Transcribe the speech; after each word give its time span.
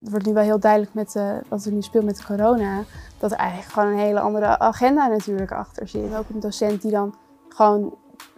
Het 0.00 0.10
wordt 0.10 0.26
nu 0.26 0.32
wel 0.32 0.42
heel 0.42 0.60
duidelijk 0.60 0.94
met 0.94 1.14
uh, 1.14 1.36
wat 1.48 1.64
er 1.64 1.72
nu 1.72 1.82
speelt 1.82 2.04
met 2.04 2.24
corona, 2.24 2.82
dat 3.18 3.32
er 3.32 3.38
eigenlijk 3.38 3.72
gewoon 3.72 3.88
een 3.88 3.98
hele 3.98 4.20
andere 4.20 4.58
agenda 4.58 5.06
natuurlijk 5.06 5.52
achter 5.52 5.88
zit. 5.88 6.14
Ook 6.16 6.28
een 6.28 6.40
docent 6.40 6.82
die 6.82 6.90
dan 6.90 7.14
gewoon 7.48 7.94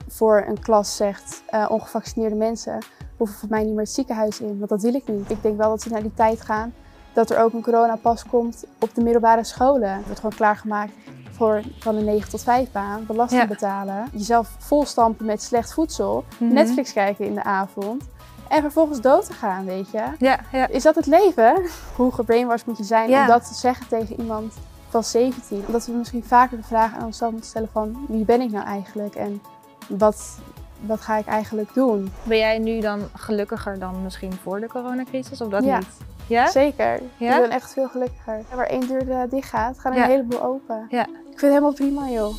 voor 0.09 0.45
een 0.47 0.61
klas 0.61 0.97
zegt, 0.97 1.43
uh, 1.51 1.67
ongevaccineerde 1.69 2.37
mensen 2.37 2.79
hoeven 3.17 3.39
voor 3.39 3.49
mij 3.49 3.63
niet 3.63 3.73
meer 3.73 3.85
het 3.85 3.91
ziekenhuis 3.91 4.41
in, 4.41 4.59
want 4.59 4.71
dat 4.71 4.83
wil 4.83 4.95
ik 4.95 5.09
niet. 5.09 5.31
Ik 5.31 5.43
denk 5.43 5.57
wel 5.57 5.69
dat 5.69 5.83
ze 5.83 5.89
naar 5.89 6.03
die 6.03 6.15
tijd 6.15 6.41
gaan 6.41 6.73
dat 7.13 7.31
er 7.31 7.39
ook 7.39 7.53
een 7.53 7.63
coronapas 7.63 8.25
komt 8.25 8.65
op 8.79 8.95
de 8.95 9.03
middelbare 9.03 9.45
scholen. 9.45 9.91
Het 9.91 10.05
wordt 10.05 10.21
gewoon 10.21 10.37
klaargemaakt 10.37 10.93
voor 11.31 11.63
van 11.79 11.97
een 11.97 12.05
9 12.05 12.31
tot 12.31 12.43
5 12.43 12.73
baan, 12.73 13.07
belasting 13.07 13.49
betalen, 13.49 14.09
jezelf 14.13 14.55
volstampen 14.59 15.27
met 15.27 15.43
slecht 15.43 15.75
voedsel, 15.75 16.25
mhm. 16.39 16.53
Netflix 16.53 16.93
kijken 16.93 17.25
in 17.25 17.35
de 17.35 17.45
avond. 17.45 18.05
En 18.51 18.61
vervolgens 18.61 19.01
dood 19.01 19.27
te 19.27 19.33
gaan, 19.33 19.65
weet 19.65 19.91
je. 19.91 20.03
Ja, 20.19 20.41
ja. 20.53 20.69
Is 20.69 20.83
dat 20.83 20.95
het 20.95 21.07
leven? 21.07 21.63
Hoe 21.97 22.13
gebrainwashed 22.13 22.67
moet 22.67 22.77
je 22.77 22.85
zijn 22.85 23.11
om 23.11 23.27
dat 23.27 23.49
te 23.49 23.55
zeggen 23.55 23.89
tegen 23.89 24.21
iemand 24.21 24.55
van 24.89 25.05
17? 25.05 25.65
Omdat 25.67 25.87
we 25.87 25.93
misschien 25.93 26.25
vaker 26.25 26.57
de 26.57 26.63
vraag 26.63 26.95
aan 26.95 27.05
onszelf 27.05 27.31
moeten 27.31 27.51
stellen 27.51 27.69
van... 27.73 28.07
wie 28.09 28.25
ben 28.25 28.41
ik 28.41 28.51
nou 28.51 28.65
eigenlijk 28.65 29.15
en 29.15 29.43
wat, 29.89 30.39
wat 30.81 31.01
ga 31.01 31.17
ik 31.17 31.27
eigenlijk 31.27 31.75
doen? 31.75 32.13
Ben 32.23 32.39
jij 32.39 32.59
nu 32.59 32.81
dan 32.81 33.09
gelukkiger 33.15 33.79
dan 33.79 34.03
misschien 34.03 34.33
voor 34.33 34.61
de 34.61 34.69
coronacrisis 34.69 35.41
of 35.41 35.49
dat 35.49 35.65
ja. 35.65 35.79
niet? 35.79 35.99
Ja, 36.27 36.51
zeker. 36.51 37.01
Ja? 37.17 37.35
Ik 37.35 37.41
ben 37.41 37.51
echt 37.51 37.73
veel 37.73 37.89
gelukkiger. 37.89 38.45
Waar 38.55 38.67
één 38.67 38.87
deur 38.89 39.09
uh, 39.09 39.23
dicht 39.31 39.49
gaat, 39.49 39.79
gaan 39.79 39.93
er 39.93 40.03
een 40.03 40.11
heleboel 40.11 40.43
open. 40.43 40.87
Ja. 40.89 41.03
Ik 41.07 41.39
vind 41.39 41.41
het 41.41 41.51
helemaal 41.51 41.73
prima, 41.73 42.09
joh. 42.09 42.35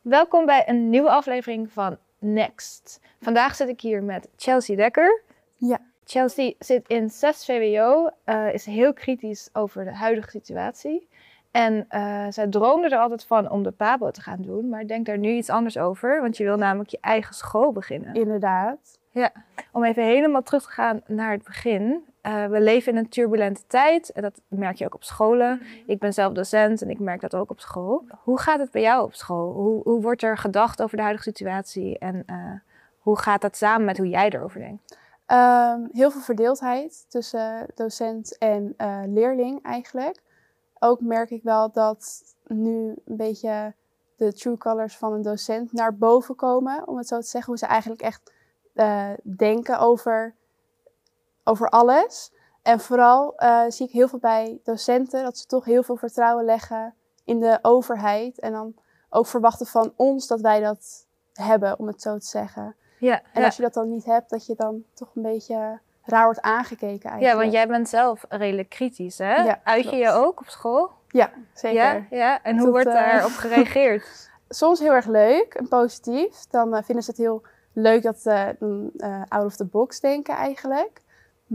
Welkom 0.00 0.46
bij 0.46 0.68
een 0.68 0.90
nieuwe 0.90 1.10
aflevering 1.10 1.72
van 1.72 1.98
Next. 2.22 3.00
Vandaag 3.20 3.54
zit 3.54 3.68
ik 3.68 3.80
hier 3.80 4.02
met 4.02 4.28
Chelsea 4.36 4.76
Dekker. 4.76 5.22
Ja. 5.56 5.78
Chelsea 6.04 6.52
zit 6.58 6.88
in 6.88 7.10
6 7.10 7.44
VWO, 7.44 8.10
uh, 8.26 8.54
is 8.54 8.64
heel 8.64 8.92
kritisch 8.92 9.48
over 9.52 9.84
de 9.84 9.94
huidige 9.94 10.30
situatie. 10.30 11.08
En 11.50 11.86
uh, 11.90 12.26
zij 12.28 12.46
droomde 12.46 12.88
er 12.88 12.98
altijd 12.98 13.24
van 13.24 13.50
om 13.50 13.62
de 13.62 13.70
PABO 13.70 14.10
te 14.10 14.20
gaan 14.20 14.42
doen, 14.42 14.68
maar 14.68 14.86
denkt 14.86 15.06
daar 15.06 15.18
nu 15.18 15.30
iets 15.30 15.50
anders 15.50 15.78
over, 15.78 16.20
want 16.20 16.36
je 16.36 16.44
wil 16.44 16.56
namelijk 16.56 16.90
je 16.90 16.98
eigen 17.00 17.34
school 17.34 17.72
beginnen. 17.72 18.14
Inderdaad. 18.14 18.98
Ja, 19.10 19.32
om 19.72 19.84
even 19.84 20.04
helemaal 20.04 20.42
terug 20.42 20.62
te 20.62 20.70
gaan 20.70 21.00
naar 21.06 21.32
het 21.32 21.44
begin. 21.44 22.04
Uh, 22.26 22.46
we 22.46 22.60
leven 22.60 22.92
in 22.92 22.98
een 22.98 23.08
turbulente 23.08 23.62
tijd 23.66 24.12
en 24.12 24.22
dat 24.22 24.40
merk 24.48 24.76
je 24.76 24.84
ook 24.84 24.94
op 24.94 25.04
scholen. 25.04 25.56
Mhm. 25.56 25.90
Ik 25.90 25.98
ben 25.98 26.12
zelf 26.12 26.32
docent 26.32 26.82
en 26.82 26.90
ik 26.90 26.98
merk 26.98 27.20
dat 27.20 27.34
ook 27.34 27.50
op 27.50 27.60
school. 27.60 28.04
Hoe 28.22 28.38
gaat 28.38 28.58
het 28.58 28.70
bij 28.70 28.82
jou 28.82 29.04
op 29.04 29.14
school? 29.14 29.52
Hoe, 29.52 29.82
hoe 29.82 30.00
wordt 30.00 30.22
er 30.22 30.38
gedacht 30.38 30.82
over 30.82 30.96
de 30.96 31.02
huidige 31.02 31.28
situatie 31.28 31.98
en 31.98 32.22
uh, 32.26 32.36
hoe 32.98 33.18
gaat 33.18 33.40
dat 33.40 33.56
samen 33.56 33.84
met 33.84 33.98
hoe 33.98 34.08
jij 34.08 34.30
erover 34.30 34.60
denkt? 34.60 34.98
Um, 35.26 35.88
heel 35.92 36.10
veel 36.10 36.20
verdeeldheid 36.20 37.04
tussen 37.08 37.66
docent 37.74 38.38
en 38.38 38.74
uh, 38.78 39.00
leerling 39.06 39.62
eigenlijk. 39.62 40.22
Ook 40.78 41.00
merk 41.00 41.30
ik 41.30 41.42
wel 41.42 41.70
dat 41.70 42.22
nu 42.46 42.94
een 43.04 43.16
beetje 43.16 43.74
de 44.16 44.32
true 44.32 44.56
colors 44.56 44.96
van 44.96 45.12
een 45.12 45.22
docent 45.22 45.72
naar 45.72 45.96
boven 45.96 46.34
komen, 46.34 46.88
om 46.88 46.96
het 46.96 47.08
zo 47.08 47.20
te 47.20 47.26
zeggen. 47.26 47.50
Hoe 47.50 47.58
ze 47.58 47.66
eigenlijk 47.66 48.02
echt 48.02 48.32
denken 49.22 49.78
over, 49.78 50.34
over 51.44 51.68
alles. 51.68 52.32
En 52.62 52.80
vooral 52.80 53.34
uh, 53.36 53.62
zie 53.68 53.86
ik 53.86 53.92
heel 53.92 54.08
veel 54.08 54.18
bij 54.18 54.60
docenten 54.64 55.22
dat 55.22 55.38
ze 55.38 55.46
toch 55.46 55.64
heel 55.64 55.82
veel 55.82 55.96
vertrouwen 55.96 56.44
leggen 56.44 56.94
in 57.24 57.40
de 57.40 57.58
overheid. 57.62 58.38
En 58.38 58.52
dan 58.52 58.74
ook 59.10 59.26
verwachten 59.26 59.66
van 59.66 59.92
ons 59.96 60.26
dat 60.26 60.40
wij 60.40 60.60
dat 60.60 61.06
hebben, 61.32 61.78
om 61.78 61.86
het 61.86 62.02
zo 62.02 62.18
te 62.18 62.26
zeggen. 62.26 62.76
Ja, 62.98 63.22
en 63.32 63.44
als 63.44 63.56
je 63.56 63.62
dat 63.62 63.74
dan 63.74 63.88
niet 63.88 64.04
hebt, 64.04 64.30
dat 64.30 64.46
je 64.46 64.54
dan 64.54 64.84
toch 64.94 65.08
een 65.14 65.22
beetje 65.22 65.80
raar 66.02 66.24
wordt 66.24 66.40
aangekeken 66.40 67.10
eigenlijk. 67.10 67.22
Ja, 67.22 67.36
want 67.36 67.52
jij 67.52 67.66
bent 67.66 67.88
zelf 67.88 68.24
redelijk 68.28 68.68
kritisch, 68.68 69.18
hè? 69.18 69.34
Ja, 69.34 69.60
Uit 69.64 69.90
je 69.90 69.96
je 69.96 70.10
ook 70.10 70.40
op 70.40 70.48
school? 70.48 70.90
Ja, 71.08 71.30
zeker. 71.54 71.82
Ja, 71.82 72.06
ja? 72.10 72.42
en 72.42 72.58
hoe 72.58 72.70
wordt 72.70 72.86
uh, 72.86 72.94
daarop 72.94 73.30
gereageerd? 73.30 74.30
Soms 74.48 74.78
heel 74.78 74.92
erg 74.92 75.06
leuk 75.06 75.54
en 75.54 75.68
positief. 75.68 76.46
Dan 76.50 76.74
uh, 76.74 76.82
vinden 76.82 77.04
ze 77.04 77.10
het 77.10 77.20
heel 77.20 77.42
leuk 77.72 78.02
dat 78.02 78.18
ze 78.18 78.56
uh, 78.96 79.22
out 79.28 79.44
of 79.44 79.56
the 79.56 79.64
box 79.64 80.00
denken 80.00 80.34
eigenlijk. 80.34 81.02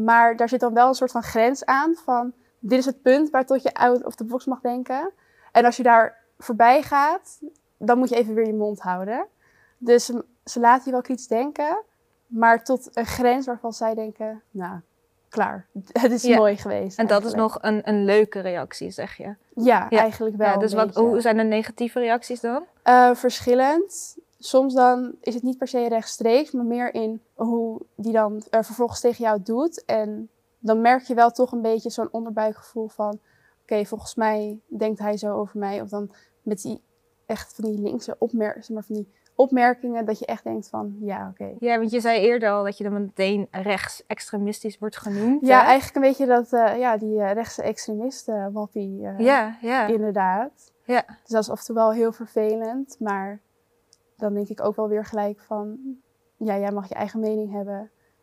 Maar 0.04 0.36
daar 0.36 0.50
zit 0.50 0.60
dan 0.60 0.74
wel 0.74 0.88
een 0.88 0.94
soort 0.94 1.12
van 1.12 1.24
grens 1.24 1.66
aan 1.66 1.96
van 1.96 2.34
dit 2.60 2.80
is 2.80 2.86
het 2.86 3.02
punt 3.02 3.30
waar 3.30 3.46
tot 3.46 3.64
je 3.64 3.74
out 3.74 4.06
of 4.06 4.16
the 4.16 4.24
box 4.24 4.46
mag 4.46 4.62
denken. 4.62 5.12
En 5.52 5.66
als 5.66 5.78
je 5.78 5.84
daar 5.84 6.18
voorbij 6.38 6.82
gaat, 6.82 7.40
dan 7.78 7.98
moet 7.98 8.10
je 8.10 8.16
even 8.16 8.34
weer 8.34 8.46
je 8.46 8.54
mond 8.54 8.80
houden. 8.80 9.26
Dus 9.78 10.06
ze 10.44 10.60
laten 10.60 10.86
je 10.86 10.92
wel 10.92 11.04
iets 11.08 11.28
denken, 11.28 11.84
maar 12.28 12.64
tot 12.64 12.90
een 12.94 13.06
grens 13.06 13.46
waarvan 13.46 13.74
zij 13.74 13.94
denken, 13.94 14.42
nou, 14.52 14.80
klaar. 15.30 15.66
Het 16.02 16.12
is 16.12 16.28
mooi 16.28 16.58
geweest. 16.58 17.00
En 17.00 17.08
dat 17.08 17.26
is 17.26 17.34
nog 17.34 17.58
een, 17.62 17.90
een 17.90 18.06
leuke 18.06 18.40
reactie, 18.40 18.92
zeg 18.92 19.18
je? 19.18 19.36
Ja, 19.56 19.90
eigenlijk 19.90 20.36
wel. 20.36 20.48
Ja, 20.48 20.58
dus 20.58 20.74
wat, 20.74 20.96
hoe 20.96 21.22
zijn 21.22 21.38
de 21.38 21.44
negatieve 21.44 22.00
reacties 22.00 22.40
dan? 22.40 22.64
Uh, 22.86 23.14
verschillend 23.14 24.18
soms 24.40 24.74
dan 24.74 25.16
is 25.22 25.34
het 25.34 25.44
niet 25.44 25.58
per 25.58 25.68
se 25.68 25.88
rechtstreeks, 25.88 26.52
maar 26.52 26.66
meer 26.66 26.94
in 26.94 27.22
hoe 27.34 27.82
die 27.96 28.14
dan 28.14 28.44
er 28.50 28.66
vervolgens 28.66 29.00
tegen 29.00 29.24
jou 29.24 29.42
doet. 29.44 29.86
En 29.86 30.30
dan 30.60 30.82
merk 30.82 31.04
je 31.04 31.14
wel 31.14 31.32
toch 31.32 31.52
een 31.52 31.62
beetje 31.62 31.90
zo'n 31.90 32.12
onderbuikgevoel 32.12 32.88
van, 32.88 33.20
oké, 33.62 33.86
volgens 33.86 34.16
mij 34.16 34.60
denkt 34.68 35.00
hij 35.00 35.18
zo 35.18 35.34
over 35.34 35.60
mij. 35.60 35.82
Of 35.82 35.90
dan 35.90 36.12
met 36.42 36.62
die 36.62 36.82
echt 37.26 37.54
van 37.56 37.72
die 37.72 37.80
linkse 37.80 38.16
opmerkingen, 38.20 38.74
maar 38.74 38.84
van 38.84 38.96
die 38.96 39.12
opmerkingen 39.36 40.06
dat 40.06 40.20
je 40.20 40.26
echt 40.26 40.44
denkt 40.44 40.70
van, 40.70 40.96
ja, 41.00 41.30
oké. 41.32 41.56
Ja, 41.60 41.78
want 41.78 41.92
je 41.92 42.00
zei 42.00 42.20
eerder 42.20 42.50
al 42.50 42.64
dat 42.64 42.78
je 42.78 42.84
dan 42.84 42.94
meteen 42.94 43.48
rechtsextremistisch 43.52 44.78
wordt 44.78 44.98
genoemd. 44.98 45.46
Ja, 45.46 45.64
eigenlijk 45.64 45.96
een 45.96 46.02
beetje 46.02 46.26
dat, 46.26 46.54
uh, 46.54 46.80
ja, 46.80 46.98
die 46.98 47.16
uh, 47.16 47.32
rechtse 47.32 47.62
extremisten, 47.62 48.52
wappie, 48.52 49.02
uh, 49.02 49.20
ja, 49.20 49.58
ja. 49.62 49.88
inderdaad. 49.88 50.72
Ja. 50.84 51.04
Dus 51.08 51.32
dat 51.32 51.42
is 51.42 51.50
oftewel 51.50 51.92
heel 51.92 52.12
vervelend, 52.12 52.96
maar 53.00 53.42
dan 54.18 54.34
denk 54.34 54.48
ik 54.48 54.64
ook 54.64 54.76
wel 54.76 54.88
weer 54.88 55.06
gelijk 55.06 55.40
van, 55.40 55.78
ja, 56.38 56.58
jij 56.58 56.72
mag 56.72 56.90
je 56.90 56.96
eigen 56.96 57.20
mening 57.20 57.52
hebben. 57.52 57.78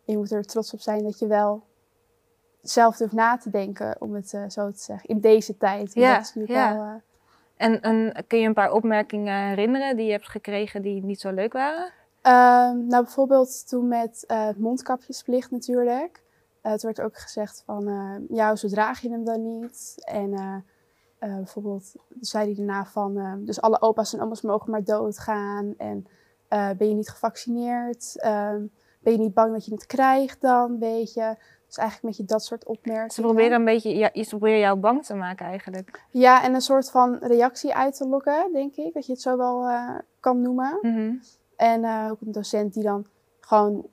En 0.06 0.12
je 0.12 0.16
moet 0.16 0.32
er 0.32 0.44
trots 0.44 0.72
op 0.72 0.80
zijn 0.80 1.02
dat 1.02 1.18
je 1.18 1.26
wel 1.26 1.62
zelf 2.60 2.96
durft 2.96 3.12
na 3.12 3.36
te 3.36 3.50
denken, 3.50 3.96
om 3.98 4.14
het 4.14 4.32
uh, 4.32 4.44
zo 4.48 4.70
te 4.70 4.78
zeggen, 4.78 5.08
in 5.08 5.20
deze 5.20 5.56
tijd. 5.56 5.94
Ja, 5.94 6.16
dat 6.16 6.32
is 6.34 6.46
ja. 6.46 6.74
Wel, 6.74 6.84
uh... 6.84 6.92
en, 7.56 7.80
en, 7.80 8.24
kun 8.26 8.38
je 8.38 8.46
een 8.46 8.54
paar 8.54 8.72
opmerkingen 8.72 9.48
herinneren 9.48 9.96
die 9.96 10.06
je 10.06 10.12
hebt 10.12 10.28
gekregen 10.28 10.82
die 10.82 11.04
niet 11.04 11.20
zo 11.20 11.30
leuk 11.30 11.52
waren? 11.52 11.84
Uh, 11.86 12.32
nou, 12.88 13.02
bijvoorbeeld 13.02 13.68
toen 13.68 13.88
met 13.88 14.24
uh, 14.28 14.46
het 14.46 14.58
mondkapjesplicht 14.58 15.50
natuurlijk. 15.50 16.22
het 16.62 16.82
werd 16.82 17.00
ook 17.00 17.18
gezegd 17.18 17.62
van, 17.66 18.26
ja, 18.28 18.56
zo 18.56 18.68
draag 18.68 19.00
je 19.00 19.10
hem 19.10 19.24
dan 19.24 19.60
niet. 19.60 19.94
En 20.04 20.64
uh, 21.24 21.36
bijvoorbeeld 21.36 21.92
zei 22.20 22.44
hij 22.46 22.54
daarna 22.54 22.84
van, 22.84 23.18
uh, 23.18 23.32
dus 23.38 23.60
alle 23.60 23.80
opa's 23.80 24.14
en 24.14 24.20
oma's 24.20 24.40
mogen 24.40 24.70
maar 24.70 24.84
doodgaan. 24.84 25.74
En 25.76 26.06
uh, 26.50 26.70
ben 26.70 26.88
je 26.88 26.94
niet 26.94 27.08
gevaccineerd? 27.08 28.20
Ehm, 28.20 28.62
ben 29.00 29.12
je 29.12 29.18
niet 29.18 29.34
bang 29.34 29.52
dat 29.52 29.64
je 29.64 29.72
het 29.72 29.86
krijgt 29.86 30.40
dan, 30.40 30.78
weet 30.78 31.12
je? 31.12 31.34
Dus 31.66 31.76
eigenlijk 31.76 32.02
een 32.02 32.08
beetje 32.08 32.34
dat 32.34 32.44
soort 32.44 32.64
opmerkingen. 32.64 33.10
Ze 33.10 33.20
proberen 33.20 33.52
een 33.52 33.64
beetje, 33.64 33.96
ja, 33.96 34.10
ze 34.14 34.28
proberen 34.28 34.58
jou 34.58 34.78
bang 34.78 35.04
te 35.04 35.14
maken 35.14 35.46
eigenlijk. 35.46 36.02
Ja, 36.10 36.42
en 36.42 36.54
een 36.54 36.60
soort 36.60 36.90
van 36.90 37.16
reactie 37.20 37.74
uit 37.74 37.96
te 37.96 38.08
lokken, 38.08 38.52
denk 38.52 38.76
ik. 38.76 38.94
Dat 38.94 39.06
je 39.06 39.12
het 39.12 39.20
zo 39.20 39.36
wel 39.36 39.70
kan 40.20 40.40
noemen. 40.40 40.78
Mm 40.80 40.94
-hmm. 40.94 41.20
En 41.56 42.10
ook 42.10 42.20
een 42.20 42.32
docent 42.32 42.74
die 42.74 42.82
dan 42.82 43.06
gewoon 43.40 43.86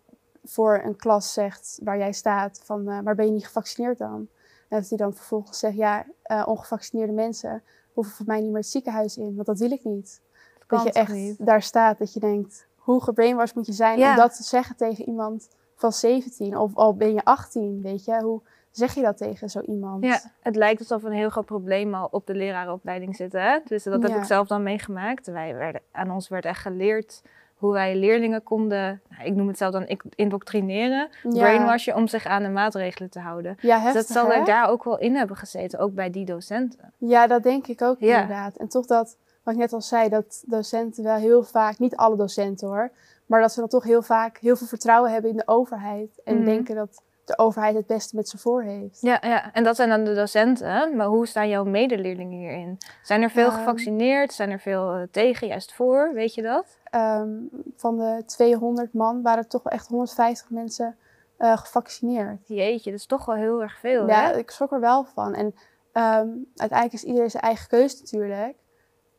voor 0.43 0.81
een 0.83 0.95
klas 0.95 1.33
zegt 1.33 1.79
waar 1.83 1.97
jij 1.97 2.11
staat 2.11 2.61
van, 2.63 2.83
maar 2.83 3.15
ben 3.15 3.25
je 3.25 3.31
niet 3.31 3.45
gevaccineerd 3.45 3.97
dan? 3.97 4.27
En 4.71 4.79
dat 4.79 4.89
hij 4.89 4.97
dan 4.97 5.13
vervolgens 5.13 5.59
zegt, 5.59 5.75
ja, 5.75 6.05
uh, 6.31 6.43
ongevaccineerde 6.47 7.13
mensen 7.13 7.63
hoeven 7.93 8.13
voor 8.13 8.25
mij 8.25 8.39
niet 8.39 8.49
meer 8.49 8.59
het 8.61 8.67
ziekenhuis 8.67 9.17
in, 9.17 9.35
want 9.35 9.47
dat 9.47 9.59
wil 9.59 9.71
ik 9.71 9.83
niet. 9.83 10.21
Dat, 10.67 10.83
dat 10.83 10.83
je 10.83 10.99
echt 10.99 11.13
niet. 11.13 11.45
daar 11.45 11.61
staat, 11.61 11.97
dat 11.97 12.13
je 12.13 12.19
denkt, 12.19 12.67
hoe 12.75 13.03
gebrainwashed 13.03 13.55
moet 13.55 13.65
je 13.65 13.73
zijn 13.73 13.99
ja. 13.99 14.09
om 14.09 14.15
dat 14.15 14.35
te 14.35 14.43
zeggen 14.43 14.75
tegen 14.75 15.07
iemand 15.07 15.49
van 15.75 15.91
17 15.91 16.57
of 16.57 16.75
al 16.75 16.95
ben 16.95 17.13
je 17.13 17.23
18, 17.23 17.81
weet 17.81 18.05
je? 18.05 18.21
Hoe 18.21 18.41
zeg 18.71 18.93
je 18.95 19.01
dat 19.01 19.17
tegen 19.17 19.49
zo 19.49 19.59
iemand? 19.59 20.03
Ja, 20.03 20.19
het 20.39 20.55
lijkt 20.55 20.79
alsof 20.79 21.03
een 21.03 21.11
heel 21.11 21.29
groot 21.29 21.45
probleem 21.45 21.93
al 21.93 22.07
op 22.11 22.27
de 22.27 22.35
lerarenopleiding 22.35 23.15
zit, 23.15 23.31
hè? 23.31 23.59
Dus 23.65 23.83
dat 23.83 24.01
heb 24.01 24.11
ja. 24.11 24.17
ik 24.17 24.23
zelf 24.23 24.47
dan 24.47 24.63
meegemaakt. 24.63 25.27
Wij 25.27 25.55
werden, 25.55 25.81
aan 25.91 26.11
ons 26.11 26.27
werd 26.27 26.45
echt 26.45 26.61
geleerd 26.61 27.21
hoe 27.61 27.73
wij 27.73 27.95
leerlingen 27.95 28.43
konden, 28.43 29.01
nou, 29.09 29.23
ik 29.23 29.35
noem 29.35 29.47
het 29.47 29.57
zelf 29.57 29.71
dan 29.71 29.99
indoctrineren, 30.15 31.09
ja. 31.23 31.29
brainwashen 31.29 31.95
om 31.95 32.07
zich 32.07 32.25
aan 32.25 32.43
de 32.43 32.49
maatregelen 32.49 33.09
te 33.09 33.19
houden. 33.19 33.57
Ja, 33.59 33.79
heftig, 33.79 33.93
dus 33.93 34.07
dat 34.07 34.17
zal 34.17 34.31
er 34.31 34.45
daar 34.45 34.69
ook 34.69 34.83
wel 34.83 34.99
in 34.99 35.15
hebben 35.15 35.37
gezeten, 35.37 35.79
ook 35.79 35.93
bij 35.93 36.09
die 36.09 36.25
docenten. 36.25 36.93
Ja, 36.97 37.27
dat 37.27 37.43
denk 37.43 37.67
ik 37.67 37.81
ook 37.81 37.99
ja. 37.99 38.21
inderdaad. 38.21 38.55
En 38.55 38.67
toch 38.67 38.85
dat, 38.85 39.17
wat 39.43 39.53
ik 39.53 39.59
net 39.59 39.73
al 39.73 39.81
zei, 39.81 40.09
dat 40.09 40.43
docenten 40.45 41.03
wel 41.03 41.15
heel 41.15 41.43
vaak, 41.43 41.79
niet 41.79 41.95
alle 41.95 42.15
docenten 42.15 42.67
hoor, 42.67 42.91
maar 43.25 43.41
dat 43.41 43.51
ze 43.51 43.59
dan 43.59 43.69
toch 43.69 43.83
heel 43.83 44.01
vaak 44.01 44.37
heel 44.37 44.55
veel 44.55 44.67
vertrouwen 44.67 45.11
hebben 45.11 45.31
in 45.31 45.37
de 45.37 45.47
overheid 45.47 46.21
en 46.23 46.37
mm. 46.37 46.45
denken 46.45 46.75
dat 46.75 47.01
de 47.25 47.37
overheid 47.37 47.75
het 47.75 47.87
beste 47.87 48.15
met 48.15 48.29
ze 48.29 48.37
voor 48.37 48.63
heeft. 48.63 49.01
Ja, 49.01 49.17
ja, 49.21 49.53
en 49.53 49.63
dat 49.63 49.75
zijn 49.75 49.89
dan 49.89 50.03
de 50.03 50.13
docenten. 50.13 50.95
Maar 50.95 51.07
hoe 51.07 51.27
staan 51.27 51.49
jouw 51.49 51.63
medeleerlingen 51.63 52.37
hierin? 52.39 52.77
Zijn 53.03 53.21
er 53.21 53.29
veel 53.29 53.45
um, 53.45 53.51
gevaccineerd? 53.51 54.33
Zijn 54.33 54.49
er 54.49 54.59
veel 54.59 54.97
uh, 54.97 55.03
tegen, 55.11 55.47
juist 55.47 55.73
voor? 55.73 56.13
Weet 56.13 56.33
je 56.33 56.41
dat? 56.41 56.77
Um, 56.95 57.49
van 57.75 57.97
de 57.97 58.23
200 58.25 58.93
man 58.93 59.21
waren 59.21 59.43
er 59.43 59.49
toch 59.49 59.63
wel 59.63 59.73
echt 59.73 59.87
150 59.87 60.49
mensen 60.49 60.97
eh, 61.37 61.57
gevaccineerd. 61.57 62.47
Jeetje, 62.47 62.91
dat 62.91 62.99
is 62.99 63.05
toch 63.05 63.25
wel 63.25 63.35
heel 63.35 63.61
erg 63.61 63.79
veel. 63.79 64.07
Ja, 64.07 64.23
hè? 64.23 64.37
ik 64.37 64.51
schrok 64.51 64.71
er 64.71 64.79
wel 64.79 65.03
van. 65.03 65.33
En 65.33 65.55
ehm, 65.91 66.27
uiteindelijk 66.55 66.93
is 66.93 67.03
iedereen 67.03 67.29
zijn 67.29 67.43
eigen 67.43 67.67
keuze 67.67 67.97
natuurlijk. 67.99 68.55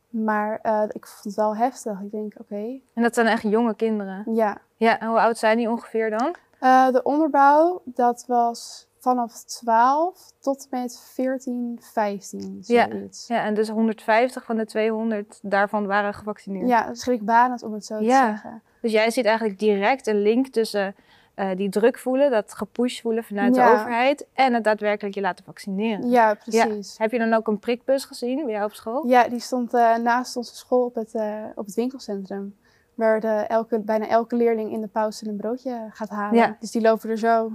Maar 0.09 0.59
eh, 0.61 0.83
ik 0.89 1.07
vond 1.07 1.23
het 1.23 1.35
wel 1.35 1.55
heftig. 1.55 1.99
Ik 1.99 2.11
denk, 2.11 2.33
oké, 2.39 2.79
En 2.93 3.01
dat 3.01 3.13
zijn 3.13 3.27
echt 3.27 3.41
jonge 3.41 3.75
kinderen. 3.75 4.23
ja. 4.33 4.57
Ja, 4.77 4.99
en 4.99 5.07
hoe 5.07 5.19
oud 5.19 5.37
zijn 5.37 5.57
die 5.57 5.69
ongeveer 5.69 6.09
dan? 6.09 6.35
Eh, 6.63 6.91
de 6.91 7.03
onderbouw, 7.03 7.81
dat 7.85 8.23
was 8.27 8.87
vanaf 8.99 9.43
12 9.43 10.31
tot 10.39 10.67
met 10.69 10.99
14, 11.13 11.79
15, 11.81 12.57
Ja. 12.61 12.87
zoiets. 12.89 13.27
Ja, 13.27 13.43
en 13.43 13.53
dus 13.53 13.69
150 13.69 14.43
van 14.43 14.57
de 14.57 14.65
200 14.65 15.39
daarvan 15.41 15.85
waren 15.85 16.13
gevaccineerd. 16.13 16.67
Ja, 16.67 16.93
schrikbarend 16.93 17.63
om 17.63 17.73
het 17.73 17.85
zo 17.85 17.97
te 17.97 18.03
Ja. 18.03 18.25
zeggen. 18.29 18.61
Dus 18.81 18.91
jij 18.91 19.11
ziet 19.11 19.25
eigenlijk 19.25 19.59
direct 19.59 20.07
een 20.07 20.21
link 20.21 20.47
tussen 20.47 20.95
eh, 21.35 21.49
die 21.55 21.69
druk 21.69 21.97
voelen, 21.99 22.31
dat 22.31 22.53
gepush 22.53 23.01
voelen 23.01 23.23
vanuit 23.23 23.55
Ja. 23.55 23.65
de 23.67 23.73
overheid 23.79 24.25
en 24.33 24.53
het 24.53 24.63
daadwerkelijk 24.63 25.15
je 25.15 25.21
laten 25.21 25.45
vaccineren. 25.45 26.09
Ja, 26.09 26.33
precies. 26.33 26.97
Heb 26.97 27.11
je 27.11 27.17
dan 27.17 27.33
ook 27.33 27.47
een 27.47 27.59
prikbus 27.59 28.05
gezien 28.05 28.43
bij 28.43 28.53
jou 28.53 28.65
op 28.65 28.73
school? 28.73 29.07
Ja, 29.07 29.27
die 29.27 29.39
stond 29.39 29.73
eh, 29.73 29.95
naast 29.95 30.35
onze 30.35 30.55
school 30.55 30.83
op 30.85 30.95
het, 30.95 31.13
op 31.55 31.65
het 31.65 31.75
winkelcentrum. 31.75 32.55
Waar 32.95 33.19
de, 33.19 33.27
elke, 33.27 33.79
bijna 33.79 34.07
elke 34.07 34.35
leerling 34.35 34.71
in 34.71 34.81
de 34.81 34.87
pauze 34.87 35.27
een 35.27 35.37
broodje 35.37 35.87
gaat 35.89 36.09
halen. 36.09 36.35
Ja. 36.39 36.57
Dus 36.59 36.71
die 36.71 36.81
lopen 36.81 37.09
er 37.09 37.17
zo, 37.17 37.51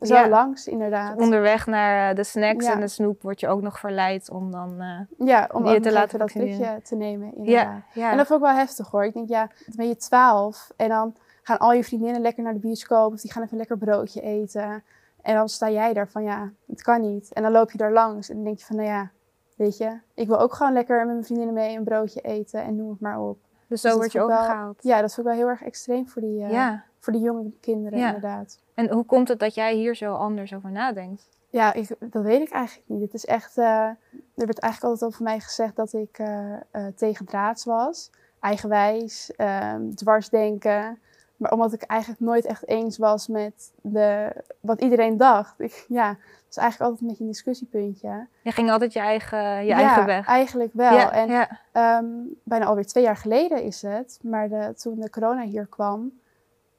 zo 0.00 0.14
Ja. 0.14 0.28
langs, 0.28 0.66
inderdaad. 0.66 1.18
Onderweg 1.18 1.66
naar 1.66 2.10
eh, 2.10 2.16
de 2.16 2.24
snacks 2.24 2.66
Ja. 2.66 2.72
en 2.72 2.80
de 2.80 2.88
snoep 2.88 3.22
word 3.22 3.40
je 3.40 3.48
ook 3.48 3.62
nog 3.62 3.78
verleid 3.78 4.30
om 4.30 4.50
dan 4.50 4.80
eh, 4.80 5.26
ja, 5.28 5.48
om 5.52 5.66
ook 5.66 5.82
te 5.82 5.92
laten 5.92 6.18
dat 6.18 6.32
prikje 6.32 6.80
te 6.82 6.94
nemen, 6.96 7.34
inderdaad. 7.36 7.82
ja. 7.94 8.10
En 8.10 8.16
dat 8.16 8.26
vond 8.26 8.40
ik 8.40 8.46
wel 8.46 8.56
heftig 8.56 8.90
hoor. 8.90 9.04
Ik 9.04 9.12
denk, 9.12 9.28
ja, 9.28 9.46
dan 9.46 9.74
ben 9.76 9.88
je 9.88 9.96
12 9.96 10.72
en 10.76 10.88
dan 10.88 11.14
gaan 11.42 11.58
al 11.58 11.72
je 11.72 11.84
vriendinnen 11.84 12.20
lekker 12.22 12.42
naar 12.42 12.52
de 12.52 12.58
bioscoop 12.58 13.12
of 13.12 13.20
die 13.20 13.32
gaan 13.32 13.42
even 13.42 13.56
lekker 13.56 13.78
broodje 13.78 14.20
eten. 14.20 14.84
En 15.22 15.34
dan 15.34 15.48
sta 15.48 15.70
jij 15.70 15.92
daar 15.92 16.08
van, 16.08 16.22
ja, 16.22 16.50
het 16.66 16.82
kan 16.82 17.00
niet. 17.00 17.32
En 17.32 17.42
dan 17.42 17.52
loop 17.52 17.70
je 17.70 17.78
daar 17.78 17.92
langs 17.92 18.28
en 18.28 18.34
dan 18.34 18.44
denk 18.44 18.58
je 18.58 18.64
van, 18.64 18.76
nou 18.76 18.88
ja, 18.88 19.10
weet 19.56 19.76
je, 19.76 19.98
ik 20.14 20.26
wil 20.26 20.38
ook 20.40 20.54
gewoon 20.54 20.72
lekker 20.72 20.96
met 20.96 21.06
mijn 21.06 21.24
vriendinnen 21.24 21.54
mee 21.54 21.76
een 21.76 21.84
broodje 21.84 22.20
eten 22.20 22.62
en 22.62 22.76
noem 22.76 22.90
het 22.90 23.00
maar 23.00 23.20
op. 23.20 23.38
dus 23.72 23.80
zo 23.80 23.88
dat 23.88 23.96
word 23.98 24.12
je 24.12 24.18
wel- 24.18 24.28
overgehaald. 24.30 24.78
Ja, 24.82 25.00
dat 25.00 25.14
vond 25.14 25.26
ik 25.26 25.32
wel 25.32 25.42
heel 25.42 25.50
erg 25.50 25.62
extreem 25.62 26.08
voor 26.08 26.22
die, 26.22 26.42
eh, 26.44 26.50
ja. 26.50 26.84
voor 26.98 27.12
die 27.12 27.22
jonge 27.22 27.50
kinderen 27.60 27.98
Ja. 27.98 28.06
inderdaad. 28.06 28.58
En 28.74 28.90
hoe 28.90 29.04
komt 29.04 29.28
het 29.28 29.38
dat 29.38 29.54
jij 29.54 29.74
hier 29.74 29.94
zo 29.94 30.14
anders 30.14 30.54
over 30.54 30.70
nadenkt? 30.70 31.28
Ja, 31.50 31.72
ik, 31.72 31.88
dat 31.98 32.22
weet 32.22 32.40
ik 32.40 32.50
eigenlijk 32.50 32.88
niet. 32.88 33.02
Het 33.02 33.14
is 33.14 33.24
echt, 33.24 33.58
eh, 33.58 33.64
er 33.64 33.96
werd 34.34 34.58
eigenlijk 34.58 34.92
altijd 34.92 35.10
over 35.12 35.22
mij 35.22 35.40
gezegd 35.40 35.76
dat 35.76 35.92
ik 35.92 36.18
eh 36.18 36.52
eh 36.70 36.86
tegendraads 36.96 37.64
was. 37.64 38.10
Eigenwijs, 38.40 39.32
ehm, 39.36 39.90
dwarsdenken. 39.90 40.98
Maar 41.42 41.52
omdat 41.52 41.72
ik 41.72 41.82
eigenlijk 41.82 42.20
nooit 42.20 42.44
echt 42.44 42.68
eens 42.68 42.98
was 42.98 43.28
met 43.28 43.72
de, 43.80 44.32
wat 44.60 44.80
iedereen 44.80 45.16
dacht. 45.16 45.60
Ik, 45.60 45.84
ja, 45.88 46.08
dat 46.08 46.50
is 46.50 46.56
eigenlijk 46.56 46.90
altijd 46.90 47.00
een 47.00 47.06
beetje 47.06 47.24
een 47.24 47.30
discussiepuntje. 47.30 48.26
Je 48.42 48.52
ging 48.52 48.70
altijd 48.70 48.92
je 48.92 49.00
eigen, 49.00 49.38
je 49.38 49.64
ja, 49.64 49.76
eigen 49.76 50.06
weg. 50.06 50.26
eigenlijk 50.26 50.70
wel. 50.72 50.92
Ja, 50.92 51.12
en 51.12 51.30
ja. 51.30 51.60
Ehm, 51.72 52.04
bijna 52.42 52.64
alweer 52.64 52.86
twee 52.86 53.04
jaar 53.04 53.16
geleden 53.16 53.62
is 53.62 53.82
het. 53.82 54.18
Maar 54.22 54.48
de, 54.48 54.74
toen 54.76 55.00
de 55.00 55.10
corona 55.10 55.42
hier 55.42 55.66
kwam, 55.66 56.12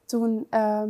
toen 0.06 0.48
ehm, 0.50 0.89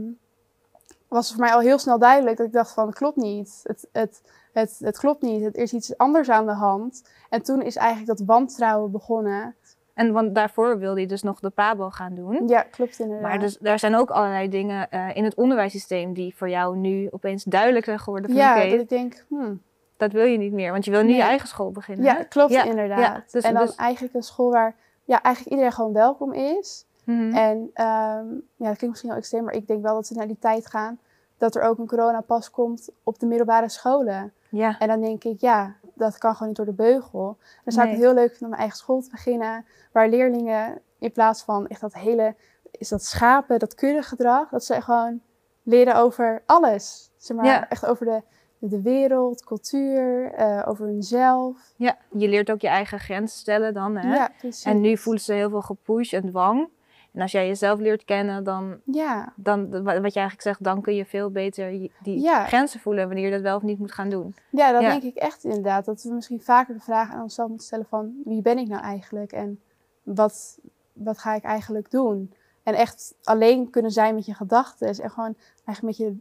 was 1.08 1.28
het 1.28 1.36
voor 1.36 1.46
mij 1.46 1.54
al 1.54 1.60
heel 1.60 1.80
snel 1.80 2.00
duidelijk 2.00 2.38
dat 2.38 2.46
ik 2.46 2.54
dacht 2.54 2.74
van, 2.74 2.88
het 2.88 2.96
klopt 2.96 3.18
niet. 3.18 3.60
Het, 3.64 3.88
het, 3.92 4.22
het, 4.52 4.80
het 4.80 4.98
klopt 4.98 5.22
niet. 5.22 5.44
Er 5.44 5.56
is 5.56 5.74
iets 5.74 5.98
anders 5.98 6.30
aan 6.30 6.46
de 6.46 6.54
hand. 6.54 7.04
En 7.30 7.42
toen 7.42 7.62
is 7.62 7.75
eigenlijk 7.75 8.18
dat 8.18 8.28
wantrouwen 8.28 8.92
begonnen. 8.92 9.56
En 9.94 10.12
want 10.13 10.36
daarvoor 10.36 10.80
wilde 10.80 11.00
je 11.00 11.07
dus 11.07 11.22
nog 11.24 11.40
de 11.40 11.50
PABO 11.50 11.90
gaan 11.90 12.16
doen. 12.16 12.48
Ja, 12.48 12.62
klopt 12.62 13.00
inderdaad. 13.00 13.28
Maar 13.30 13.40
dus, 13.40 13.57
daar 13.57 13.80
zijn 13.80 13.95
ook 13.95 14.10
allerlei 14.10 14.50
dingen 14.50 14.90
eh, 14.90 15.16
in 15.16 15.24
het 15.24 15.36
onderwijssysteem 15.36 16.13
die 16.13 16.36
voor 16.36 16.50
jou 16.50 16.78
nu 16.78 17.07
opeens 17.12 17.44
duidelijk 17.44 17.86
zijn 17.86 18.00
geworden. 18.00 18.30
Van, 18.30 18.40
ja, 18.40 18.56
dat 18.69 18.80
ik 18.80 18.90
denk, 18.90 19.25
hmm, 19.28 19.62
dat 19.98 20.12
wil 20.12 20.25
je 20.25 20.38
niet 20.38 20.54
meer, 20.54 20.72
want 20.72 20.86
je 20.86 20.92
wil 20.92 21.01
nu 21.01 21.07
Nee. 21.07 21.16
je 21.16 21.22
eigen 21.22 21.48
school 21.48 21.72
beginnen. 21.72 22.06
ja, 22.06 22.16
hè? 22.16 22.24
klopt 22.24 22.51
Ja, 22.51 22.63
inderdaad. 22.63 23.00
ja, 23.00 23.24
dus- 23.31 23.44
en 23.44 23.54
dan 23.54 23.66
dus- 23.66 23.75
eigenlijk 23.75 24.13
een 24.16 24.24
school 24.24 24.51
waar 24.51 24.75
ja, 25.04 25.22
eigenlijk 25.22 25.56
iedereen 25.56 25.75
gewoon 25.75 25.94
welkom 25.94 26.34
is. 26.34 26.86
Mhm. 27.04 27.34
En 27.36 27.69
ehm, 27.74 28.25
ja, 28.56 28.68
dat 28.68 28.78
klinkt 28.78 28.88
misschien 28.88 29.10
wel 29.10 29.18
extreem, 29.18 29.44
maar 29.44 29.54
ik 29.54 29.68
denk 29.68 29.81
wel 29.84 29.94
dat 29.94 30.07
ze 30.07 30.13
naar 30.13 30.28
die 30.28 30.39
tijd 30.39 30.68
gaan 30.68 31.00
dat 31.38 31.56
er 31.56 31.62
ook 31.62 31.78
een 31.78 31.88
coronapas 31.88 32.51
komt 32.51 32.89
op 33.04 33.19
de 33.19 33.25
middelbare 33.25 33.69
scholen. 33.69 34.34
ja. 34.50 34.80
En 34.80 34.88
dan 34.88 35.01
denk 35.01 35.24
ik, 35.24 35.42
ja, 35.42 35.75
dat 35.94 36.18
kan 36.18 36.31
gewoon 36.34 36.48
niet 36.48 36.57
door 36.57 36.66
de 36.66 36.74
beugel. 36.74 37.38
Dan 37.63 37.74
zou 37.74 37.86
ik 37.88 37.92
het 37.94 38.01
heel 38.01 38.13
leuk 38.13 38.30
vinden 38.30 38.42
om 38.44 38.50
mijn 38.50 38.62
eigen 38.62 38.78
school 38.78 39.01
te 39.01 39.10
beginnen, 39.10 39.66
waar 39.92 40.10
leerlingen 40.10 40.81
in 41.00 41.12
plaats 41.12 41.44
van 41.44 41.68
echt 41.68 41.81
dat 41.81 41.94
hele, 41.94 42.36
is 42.72 42.90
dat 42.90 43.04
schapen, 43.04 43.60
dat 43.60 43.75
kuddegedrag, 43.75 44.50
dat 44.50 44.63
ze 44.66 44.81
gewoon 44.81 45.22
leren 45.63 45.95
over 45.95 46.44
alles. 46.45 47.12
Zeg 47.18 47.38
maar, 47.38 47.45
Ja. 47.45 47.69
echt 47.69 47.86
over 47.86 48.06
de, 48.06 48.22
de 48.57 48.81
wereld, 48.81 49.44
cultuur, 49.44 50.31
eh, 50.34 50.62
over 50.66 50.86
hunzelf. 50.86 51.74
ja, 51.75 51.98
je 52.12 52.28
leert 52.28 52.51
ook 52.51 52.62
je 52.62 52.68
eigen 52.68 53.00
grenzen 53.00 53.39
stellen 53.39 53.74
dan. 53.74 53.98
Hè? 53.98 54.13
Ja, 54.16 54.30
precies. 54.38 54.63
en 54.66 54.81
nu 54.81 54.98
voelen 54.98 55.22
ze 55.24 55.34
heel 55.34 55.50
veel 55.50 55.62
gepush 55.62 56.13
en 56.13 56.30
dwang. 56.30 56.69
En 57.13 57.21
als 57.21 57.31
jij 57.31 57.48
jezelf 57.48 57.80
leert 57.80 58.04
kennen, 58.04 58.44
dan, 58.44 58.80
Ja, 58.86 59.33
dan 59.36 59.69
wat 59.83 59.94
je 59.94 60.19
eigenlijk 60.19 60.42
zegt, 60.42 60.63
dan 60.63 60.81
kun 60.81 60.95
je 60.95 61.06
veel 61.06 61.31
beter 61.31 61.69
die 62.04 62.21
Ja. 62.21 62.45
grenzen 62.45 62.80
voelen 62.80 63.06
wanneer 63.07 63.25
je 63.25 63.31
dat 63.31 63.42
wel 63.42 63.56
of 63.56 63.62
niet 63.62 63.80
moet 63.80 63.92
gaan 63.92 64.10
doen. 64.10 64.36
ja, 64.50 64.71
dat 64.71 64.81
Ja. 64.81 64.89
denk 64.89 65.04
ik 65.04 65.15
echt 65.15 65.44
inderdaad. 65.44 65.86
Dat 65.86 66.04
we 66.04 66.13
misschien 66.13 66.42
vaker 66.42 66.74
de 66.74 66.80
vraag 66.80 67.12
aan 67.12 67.21
onszelf 67.21 67.48
moeten 67.50 67.68
stellen 67.68 67.86
van, 67.86 68.13
wie 68.25 68.42
ben 68.42 68.57
ik 68.57 68.68
nou 68.68 68.81
eigenlijk? 68.83 69.31
En 69.31 69.60
wat, 70.04 70.60
wat 70.94 71.18
ga 71.18 71.33
ik 71.36 71.44
eigenlijk 71.44 71.92
doen? 71.92 72.33
En 72.63 72.74
echt 72.74 73.15
alleen 73.24 73.69
kunnen 73.69 73.92
zijn 73.92 74.15
met 74.15 74.25
je 74.25 74.33
gedachten. 74.33 74.88
En 74.88 75.10
gewoon 75.12 75.36
eigenlijk 75.65 75.81
met 75.81 75.98
je 75.98 76.18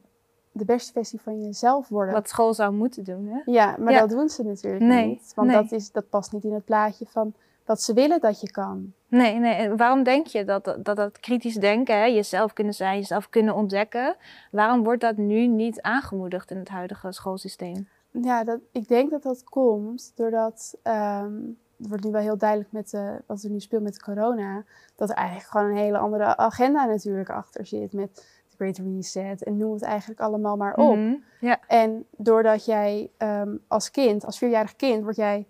de 0.52 0.64
beste 0.64 0.92
versie 0.92 1.20
van 1.20 1.42
jezelf 1.42 1.88
worden. 1.88 2.14
Wat 2.14 2.28
school 2.28 2.54
zou 2.54 2.72
moeten 2.72 3.04
doen. 3.04 3.26
Hè? 3.26 3.40
Ja, 3.52 3.76
maar 3.78 3.92
dat 3.92 4.08
doen 4.10 4.28
ze 4.28 4.42
natuurlijk 4.42 4.84
Nee, 4.84 5.06
niet. 5.06 5.32
Want 5.34 5.48
nee. 5.48 5.56
dat, 5.62 5.72
is, 5.72 5.90
dat 5.92 6.08
past 6.08 6.32
niet 6.32 6.44
in 6.44 6.52
het 6.54 6.64
plaatje 6.64 7.06
van 7.08 7.34
wat 7.64 7.82
ze 7.82 7.92
willen 7.92 8.20
dat 8.20 8.40
je 8.40 8.50
kan. 8.50 8.92
Nee, 9.08 9.38
nee. 9.38 9.54
En 9.54 9.76
waarom 9.76 10.02
denk 10.02 10.26
je 10.26 10.44
dat 10.44 10.64
dat, 10.64 10.84
dat, 10.84 10.96
dat 10.96 11.20
kritisch 11.20 11.54
denken, 11.54 11.96
hè, 11.98 12.04
jezelf 12.04 12.52
kunnen 12.52 12.74
zijn, 12.74 12.96
jezelf 12.96 13.28
kunnen 13.28 13.54
ontdekken, 13.54 14.16
waarom 14.50 14.84
wordt 14.84 15.00
dat 15.00 15.16
nu 15.16 15.46
niet 15.46 15.80
aangemoedigd 15.80 16.50
in 16.50 16.56
het 16.56 16.68
huidige 16.68 17.12
schoolsysteem? 17.12 17.88
Ja, 18.10 18.44
dat, 18.44 18.58
ik 18.72 18.88
denk 18.88 19.10
dat 19.10 19.22
dat 19.22 19.44
komt 19.44 20.12
doordat, 20.14 20.78
ehm, 20.82 21.32
het 21.76 21.88
wordt 21.88 22.04
nu 22.04 22.10
wel 22.10 22.20
heel 22.20 22.36
duidelijk 22.36 22.72
met 22.72 22.90
de, 22.90 23.22
wat 23.26 23.42
er 23.42 23.50
nu 23.50 23.60
speelt 23.60 23.82
met 23.82 24.02
corona, 24.02 24.64
dat 24.96 25.10
er 25.10 25.16
eigenlijk 25.16 25.48
gewoon 25.48 25.70
een 25.70 25.76
hele 25.76 25.98
andere 25.98 26.36
agenda 26.36 26.84
natuurlijk 26.84 27.30
achter 27.30 27.66
zit 27.66 27.92
met 27.92 28.14
de 28.48 28.56
Great 28.56 28.78
Reset 28.78 29.42
en 29.42 29.56
noem 29.56 29.72
het 29.72 29.82
eigenlijk 29.82 30.20
allemaal 30.20 30.56
maar 30.56 30.74
op. 30.74 30.96
Mhm. 30.96 31.14
Ja, 31.40 31.58
En 31.66 32.04
doordat 32.16 32.64
jij 32.64 33.10
ehm, 33.16 33.56
als 33.68 33.90
kind, 33.90 34.24
als 34.24 34.38
vierjarig 34.38 34.76
kind, 34.76 35.02
word 35.02 35.16
jij 35.16 35.46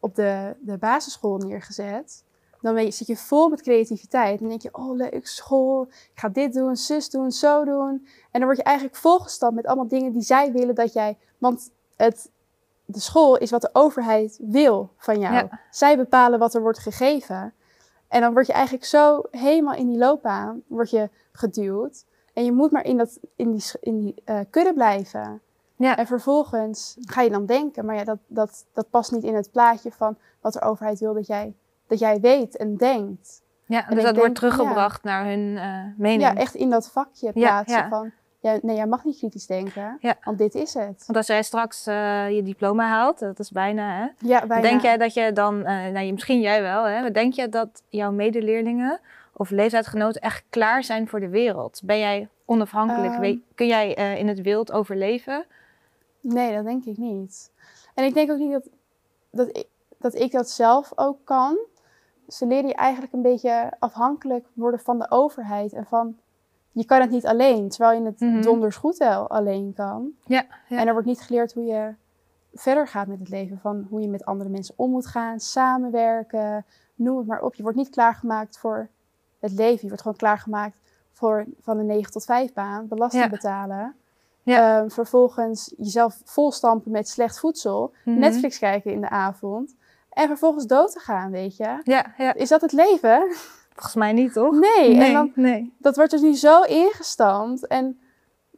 op 0.00 0.14
de, 0.14 0.56
de 0.60 0.78
basisschool 0.78 1.36
neergezet. 1.36 2.24
Dan 2.60 2.84
je, 2.84 2.90
zit 2.90 3.06
je 3.06 3.16
vol 3.16 3.48
met 3.48 3.62
creativiteit. 3.62 4.38
Dan 4.40 4.48
denk 4.48 4.62
je, 4.62 4.74
oh 4.74 4.96
leuk, 4.96 5.26
school. 5.26 5.86
Ik 5.90 6.10
ga 6.14 6.28
dit 6.28 6.52
doen, 6.52 6.76
zus 6.76 7.10
doen, 7.10 7.32
zo 7.32 7.64
doen. 7.64 8.06
En 8.30 8.40
dan 8.40 8.44
word 8.44 8.56
je 8.56 8.62
eigenlijk 8.62 8.96
volgestampt 8.96 9.54
met 9.54 9.66
allemaal 9.66 9.88
dingen 9.88 10.12
die 10.12 10.22
zij 10.22 10.52
willen 10.52 10.74
dat 10.74 10.92
jij... 10.92 11.18
Want 11.38 11.70
het, 11.96 12.30
de 12.84 13.00
school 13.00 13.38
is 13.38 13.50
wat 13.50 13.60
de 13.60 13.70
overheid 13.72 14.38
wil 14.42 14.90
van 14.96 15.18
jou. 15.18 15.34
Ja. 15.34 15.60
Zij 15.70 15.96
bepalen 15.96 16.38
wat 16.38 16.54
er 16.54 16.62
wordt 16.62 16.78
gegeven. 16.78 17.54
En 18.08 18.20
dan 18.20 18.32
word 18.32 18.46
je 18.46 18.52
eigenlijk 18.52 18.84
zo 18.84 19.22
helemaal 19.30 19.74
in 19.74 19.86
die 19.86 19.98
loopbaan 19.98 20.62
word 20.66 20.90
je 20.90 21.10
geduwd. 21.32 22.04
En 22.32 22.44
je 22.44 22.52
moet 22.52 22.70
maar 22.70 22.84
in, 22.84 22.96
dat, 22.96 23.18
in 23.36 23.50
die, 23.50 23.64
in 23.80 23.98
die 23.98 24.14
eh, 24.24 24.40
kudde 24.50 24.74
blijven. 24.74 25.40
Ja. 25.80 25.96
En 25.96 26.06
vervolgens 26.06 26.96
ga 27.00 27.22
je 27.22 27.30
dan 27.30 27.46
denken, 27.46 27.84
maar 27.84 27.94
ja, 27.94 28.04
dat, 28.04 28.18
dat, 28.26 28.66
dat 28.74 28.90
past 28.90 29.12
niet 29.12 29.24
in 29.24 29.34
het 29.34 29.50
plaatje 29.52 29.90
van 29.92 30.16
wat 30.40 30.52
de 30.52 30.62
overheid 30.62 30.98
wil 31.00 31.14
dat 31.14 31.26
jij, 31.26 31.54
dat 31.86 31.98
jij 31.98 32.20
weet 32.20 32.56
en 32.56 32.76
denkt. 32.76 33.42
ja 33.66 33.88
En 33.88 33.94
dus 33.94 34.04
dat 34.04 34.14
denk, 34.14 34.16
wordt 34.16 34.34
teruggebracht 34.34 35.02
naar 35.04 35.24
hun 35.24 35.56
eh, 35.58 35.78
mening. 35.96 36.22
Ja, 36.22 36.34
echt 36.34 36.54
in 36.54 36.70
dat 36.70 36.90
vakje 36.90 37.32
plaatsen 37.32 37.78
ja. 37.78 37.88
van, 37.88 38.10
ja, 38.40 38.58
nee, 38.62 38.76
jij 38.76 38.86
mag 38.86 39.04
niet 39.04 39.18
kritisch 39.18 39.46
denken, 39.46 39.98
want 40.24 40.38
dit 40.38 40.54
is 40.54 40.74
het. 40.74 41.02
Want 41.06 41.16
als 41.16 41.26
jij 41.26 41.42
straks 41.42 41.86
eh, 41.86 42.30
je 42.30 42.42
diploma 42.42 42.86
haalt, 42.88 43.18
dat 43.18 43.38
is 43.38 43.50
bijna, 43.50 43.96
hè? 43.96 44.28
Ja, 44.28 44.46
bijna. 44.46 44.68
Denk 44.68 44.80
jij 44.82 44.96
dat 44.96 45.14
je 45.14 45.32
dan, 45.32 45.62
nou, 45.62 45.98
je- 45.98 46.12
misschien 46.12 46.40
jij 46.40 46.62
wel, 46.62 46.84
hè? 46.84 47.00
Maar 47.00 47.12
denk 47.12 47.32
je 47.32 47.48
dat 47.48 47.82
jouw 47.88 48.10
medeleerlingen 48.10 49.00
of 49.32 49.50
leeftijdsgenoten 49.50 50.20
echt 50.20 50.44
klaar 50.50 50.84
zijn 50.84 51.08
voor 51.08 51.20
de 51.20 51.28
wereld? 51.28 51.80
Ben 51.84 51.98
jij 51.98 52.28
onafhankelijk? 52.44 53.12
Ehm. 53.12 53.36
Kun 53.54 53.66
jij 53.66 53.92
in 54.18 54.28
het 54.28 54.40
wild 54.40 54.72
overleven? 54.72 55.44
Nee, 56.20 56.54
dat 56.54 56.64
denk 56.64 56.84
ik 56.84 56.96
niet. 56.96 57.50
En 57.94 58.04
ik 58.04 58.14
denk 58.14 58.30
ook 58.30 58.38
niet 58.38 58.52
dat, 58.52 58.68
dat, 59.30 59.48
ik, 59.56 59.68
dat 59.98 60.14
ik 60.14 60.32
dat 60.32 60.50
zelf 60.50 60.92
ook 60.94 61.18
kan. 61.24 61.58
Ze 62.28 62.46
leren 62.46 62.66
je 62.68 62.74
eigenlijk 62.74 63.12
een 63.12 63.22
beetje 63.22 63.72
afhankelijk 63.78 64.46
worden 64.52 64.80
van 64.80 64.98
de 64.98 65.10
overheid 65.10 65.72
en 65.72 65.86
van 65.86 66.16
je 66.72 66.84
kan 66.84 67.00
het 67.00 67.10
niet 67.10 67.26
alleen, 67.26 67.68
terwijl 67.68 68.00
je 68.00 68.06
het 68.06 68.20
Mhm. 68.20 68.42
donders 68.42 68.76
goed 68.76 68.96
wel 68.96 69.28
alleen 69.28 69.72
kan. 69.74 70.10
Ja, 70.26 70.44
ja. 70.68 70.78
En 70.78 70.86
er 70.86 70.92
wordt 70.92 71.08
niet 71.08 71.20
geleerd 71.20 71.52
hoe 71.52 71.64
je 71.64 71.94
verder 72.54 72.88
gaat 72.88 73.06
met 73.06 73.18
het 73.18 73.28
leven, 73.28 73.58
van 73.58 73.86
hoe 73.90 74.00
je 74.00 74.08
met 74.08 74.24
andere 74.24 74.50
mensen 74.50 74.74
om 74.76 74.90
moet 74.90 75.06
gaan, 75.06 75.40
samenwerken, 75.40 76.64
noem 76.94 77.18
het 77.18 77.26
maar 77.26 77.42
op. 77.42 77.54
Je 77.54 77.62
wordt 77.62 77.78
niet 77.78 77.90
klaargemaakt 77.90 78.58
voor 78.58 78.88
het 79.38 79.52
leven, 79.52 79.78
je 79.80 79.86
wordt 79.86 80.02
gewoon 80.02 80.16
klaargemaakt 80.16 80.76
voor 81.12 81.46
van 81.60 81.78
een 81.78 81.86
9 81.86 82.12
tot 82.12 82.24
5 82.24 82.52
baan, 82.52 82.88
belasting 82.88 83.24
Ja. 83.24 83.30
betalen 83.30 83.96
Ja. 84.42 84.78
Ehm, 84.80 84.88
vervolgens 84.88 85.74
jezelf 85.76 86.20
volstampen 86.24 86.90
met 86.90 87.08
slecht 87.08 87.38
voedsel. 87.38 87.92
Mhm. 88.04 88.18
Netflix 88.18 88.58
kijken 88.58 88.92
in 88.92 89.00
de 89.00 89.08
avond. 89.08 89.74
En 90.10 90.26
vervolgens 90.26 90.66
dood 90.66 90.92
te 90.92 90.98
gaan, 90.98 91.30
weet 91.30 91.56
je. 91.56 91.80
Ja, 91.82 92.14
ja, 92.18 92.34
Is 92.34 92.48
dat 92.48 92.60
het 92.60 92.72
leven? 92.72 93.22
volgens 93.72 93.94
mij 93.94 94.12
niet, 94.12 94.32
toch? 94.32 94.54
Nee. 94.58 94.98
En 95.00 95.12
dan, 95.12 95.32
nee. 95.34 95.72
dat 95.78 95.96
wordt 95.96 96.10
dus 96.10 96.20
nu 96.20 96.34
zo 96.34 96.62
ingestampt. 96.62 97.66
En 97.66 98.00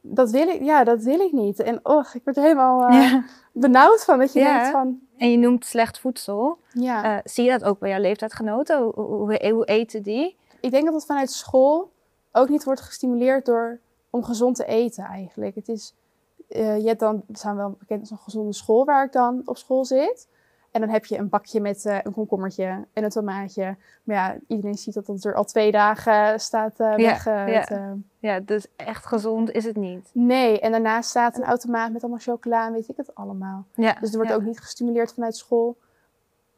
dat 0.00 0.30
wil 0.30 0.48
ik, 0.48 0.62
ja, 0.62 0.84
dat 0.84 1.02
wil 1.02 1.20
ik 1.20 1.32
niet. 1.32 1.60
En 1.60 1.80
oh, 1.82 2.04
ik 2.12 2.20
word 2.24 2.36
er 2.36 2.42
helemaal 2.42 2.86
eh, 2.88 3.10
Ja. 3.10 3.24
benauwd 3.52 4.04
van. 4.04 4.18
Dat 4.18 4.32
je 4.32 4.42
denkt 4.42 4.68
van, 4.70 5.00
En 5.16 5.30
je 5.30 5.36
noemt 5.38 5.64
slecht 5.64 5.98
voedsel. 5.98 6.58
ja. 6.72 7.04
Eh, 7.04 7.18
zie 7.24 7.44
je 7.44 7.50
dat 7.50 7.64
ook 7.64 7.78
bij 7.78 7.90
jouw 7.90 8.00
leeftijdgenoten? 8.00 8.78
Hoe, 8.82 8.92
hoe, 8.94 9.50
hoe 9.52 9.64
eten 9.64 10.02
die? 10.02 10.36
ik 10.60 10.70
denk 10.70 10.84
dat 10.84 10.94
het 10.94 11.04
vanuit 11.06 11.30
school 11.30 11.90
ook 12.32 12.48
niet 12.48 12.64
wordt 12.64 12.80
gestimuleerd 12.80 13.46
door 13.46 13.80
om 14.12 14.24
gezond 14.24 14.56
te 14.56 14.64
eten 14.64 15.04
eigenlijk. 15.04 15.54
Het 15.54 15.68
is, 15.68 15.94
eh, 16.48 16.78
je 16.78 16.86
hebt 16.86 17.00
dan, 17.00 17.22
we 17.26 17.38
zijn 17.38 17.56
wel 17.56 17.76
bekend 17.78 18.00
als 18.00 18.10
een 18.10 18.18
gezonde 18.18 18.52
school 18.52 18.84
waar 18.84 19.04
ik 19.04 19.12
dan 19.12 19.42
op 19.44 19.56
school 19.56 19.84
zit. 19.84 20.28
En 20.70 20.80
dan 20.80 20.90
heb 20.90 21.04
je 21.04 21.18
een 21.18 21.28
bakje 21.28 21.60
met 21.60 21.84
eh, 21.86 21.98
een 22.02 22.12
komkommertje 22.12 22.84
en 22.92 23.04
een 23.04 23.10
tomaatje. 23.10 23.76
Maar 24.04 24.16
ja, 24.16 24.36
iedereen 24.46 24.74
ziet 24.74 24.94
dat 24.94 25.06
het 25.06 25.24
er 25.24 25.34
al 25.34 25.44
twee 25.44 25.70
dagen 25.70 26.40
staat 26.40 26.74
Ja, 26.78 26.96
weg. 26.96 27.24
ja. 27.24 27.44
het, 27.44 27.70
eh, 27.70 27.90
Ja, 28.18 28.40
dus 28.40 28.66
echt 28.76 29.06
gezond 29.06 29.50
is 29.50 29.64
het 29.64 29.76
niet. 29.76 30.10
nee, 30.12 30.60
en 30.60 30.70
daarnaast 30.70 31.10
staat 31.10 31.36
een 31.36 31.44
automaat 31.44 31.92
met 31.92 32.02
allemaal 32.02 32.20
chocola 32.20 32.66
en 32.66 32.72
weet 32.72 32.88
ik 32.88 32.96
het 32.96 33.14
allemaal. 33.14 33.64
Ja. 33.74 33.96
Dus 34.00 34.10
er 34.10 34.16
wordt 34.16 34.30
ja. 34.30 34.36
ook 34.36 34.42
niet 34.42 34.60
gestimuleerd 34.60 35.12
vanuit 35.12 35.36
school 35.36 35.76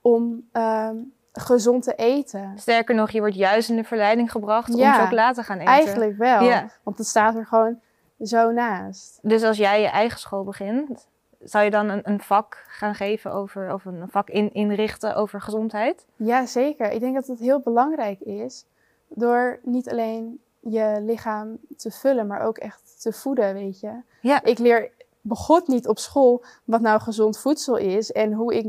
om 0.01 0.49
ehm, 0.53 0.97
gezond 1.41 1.83
te 1.83 1.95
eten. 1.95 2.53
Sterker 2.57 2.95
nog, 2.95 3.11
je 3.11 3.21
wordt 3.21 3.35
juist 3.35 3.69
in 3.69 3.77
de 3.77 3.85
verleiding 3.85 4.31
gebracht 4.31 4.77
Ja, 4.77 4.95
om 4.97 5.03
chocola 5.05 5.33
te 5.33 5.43
gaan 5.43 5.59
eten. 5.59 5.73
Eigenlijk 5.73 6.17
wel, 6.17 6.43
Ja. 6.43 6.69
want 6.83 6.99
het 6.99 7.07
staat 7.07 7.35
er 7.35 7.47
gewoon 7.47 7.81
zo 8.21 8.51
naast. 8.51 9.19
Dus 9.23 9.43
als 9.43 9.57
jij 9.57 9.81
je 9.81 9.89
eigen 9.89 10.19
school 10.19 10.45
begint, 10.45 11.07
zou 11.43 11.65
je 11.65 11.71
dan 11.71 11.89
een, 11.89 12.01
een 12.03 12.21
vak 12.21 12.65
gaan 12.69 12.95
geven 12.95 13.33
over, 13.33 13.73
of 13.73 13.85
een 13.85 14.05
vak 14.09 14.29
in, 14.29 14.53
inrichten 14.53 15.17
over 15.17 15.41
gezondheid? 15.41 16.07
Ja, 16.17 16.47
zeker. 16.47 16.91
Ik 16.91 17.01
denk 17.01 17.15
dat 17.15 17.27
het 17.27 17.39
heel 17.39 17.61
belangrijk 17.61 18.21
is 18.21 18.65
door 19.09 19.59
niet 19.63 19.91
alleen 19.91 20.41
je 20.61 20.97
lichaam 21.01 21.59
te 21.77 21.91
vullen, 21.91 22.27
maar 22.27 22.41
ook 22.41 22.59
echt 22.59 22.83
te 23.03 23.13
voeden, 23.13 23.55
weet 23.55 23.81
je. 23.81 23.93
Ja. 24.21 24.43
Ik 24.45 24.59
leer 24.59 24.91
begot 25.21 25.67
niet 25.69 25.89
op 25.89 25.99
school 25.99 26.45
wat 26.65 26.81
nou 26.81 27.01
gezond 27.01 27.39
voedsel 27.39 27.77
is 27.77 28.13
en 28.13 28.33
hoe 28.33 28.55
ik 28.55 28.67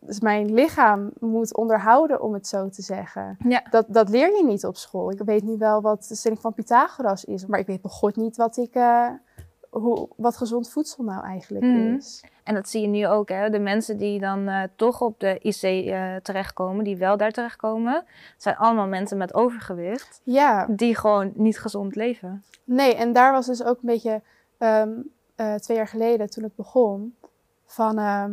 dus 0.00 0.20
mijn 0.20 0.52
lichaam 0.54 1.10
moet 1.20 1.56
onderhouden, 1.56 2.22
om 2.22 2.32
het 2.32 2.46
zo 2.46 2.68
te 2.68 2.82
zeggen. 2.82 3.36
Ja. 3.48 3.62
Dat, 3.70 3.84
dat 3.88 4.08
leer 4.08 4.36
je 4.36 4.44
niet 4.44 4.64
op 4.66 4.76
school. 4.76 5.10
Ik 5.10 5.20
weet 5.24 5.42
nu 5.42 5.56
wel 5.58 5.80
wat 5.80 6.06
de 6.08 6.14
stelling 6.14 6.40
van 6.40 6.54
Pythagoras 6.54 7.24
is, 7.24 7.46
maar 7.46 7.58
ik 7.58 7.66
weet 7.66 7.82
begot 7.82 8.16
niet 8.16 8.36
wat, 8.36 8.56
ik, 8.56 8.74
eh, 8.74 9.08
hoe, 9.70 10.08
wat 10.16 10.36
gezond 10.36 10.70
voedsel 10.70 11.04
nou 11.04 11.24
eigenlijk 11.24 11.64
Mhm. 11.64 11.94
is. 11.94 12.24
En 12.44 12.54
dat 12.54 12.68
zie 12.68 12.80
je 12.80 12.86
nu 12.88 13.06
ook, 13.06 13.28
hè? 13.28 13.50
de 13.50 13.58
mensen 13.58 13.96
die 13.96 14.20
dan 14.20 14.48
eh, 14.48 14.62
toch 14.76 15.00
op 15.00 15.20
de 15.20 15.38
IC 15.42 15.62
eh, 15.62 16.16
terechtkomen, 16.16 16.84
die 16.84 16.96
wel 16.96 17.16
daar 17.16 17.30
terechtkomen, 17.32 18.04
zijn 18.36 18.56
allemaal 18.56 18.86
mensen 18.86 19.18
met 19.18 19.34
overgewicht, 19.34 20.20
Ja. 20.24 20.66
die 20.70 20.96
gewoon 20.96 21.32
niet 21.34 21.58
gezond 21.60 21.94
leven. 21.94 22.44
Nee, 22.64 22.94
en 22.94 23.12
daar 23.12 23.32
was 23.32 23.46
dus 23.46 23.64
ook 23.64 23.76
een 23.76 23.88
beetje 23.88 24.22
ehm, 24.58 24.90
eh, 25.34 25.54
twee 25.54 25.76
jaar 25.76 25.88
geleden 25.88 26.30
toen 26.30 26.42
het 26.44 26.54
begon 26.56 27.14
van 27.66 27.98
ehm, 27.98 28.32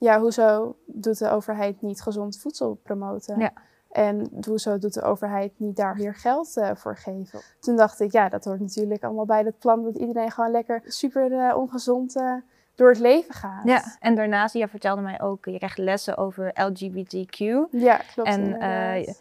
ja, 0.00 0.20
hoezo 0.20 0.76
doet 0.86 1.18
de 1.18 1.30
overheid 1.30 1.82
niet 1.82 2.02
gezond 2.02 2.38
voedsel 2.38 2.74
promoten? 2.82 3.38
Ja. 3.38 3.52
En 3.90 4.30
hoezo 4.46 4.78
doet 4.78 4.94
de 4.94 5.02
overheid 5.02 5.52
niet 5.56 5.76
daar 5.76 5.96
meer 5.96 6.14
geld 6.14 6.56
eh, 6.56 6.70
voor 6.74 6.96
geven? 6.96 7.40
Toen 7.60 7.76
dacht 7.76 8.00
ik, 8.00 8.12
ja, 8.12 8.28
dat 8.28 8.44
hoort 8.44 8.60
natuurlijk 8.60 9.04
allemaal 9.04 9.24
bij 9.24 9.42
het 9.42 9.58
plan 9.58 9.82
dat 9.82 9.96
iedereen 9.96 10.30
gewoon 10.30 10.50
lekker 10.50 10.82
super 10.84 11.32
eh, 11.32 11.56
ongezond 11.56 12.16
eh, 12.16 12.34
door 12.74 12.88
het 12.88 12.98
leven 12.98 13.34
gaat. 13.34 13.64
Ja, 13.64 13.96
en 13.98 14.14
daarnaast, 14.14 14.54
je 14.54 14.68
vertelde 14.68 15.02
mij 15.02 15.20
ook, 15.20 15.44
je 15.44 15.56
krijgt 15.56 15.78
lessen 15.78 16.16
over 16.16 16.52
LGBTQ. 16.54 17.38
Ja, 17.70 18.00
klopt. 18.14 18.28
En, 18.28 19.16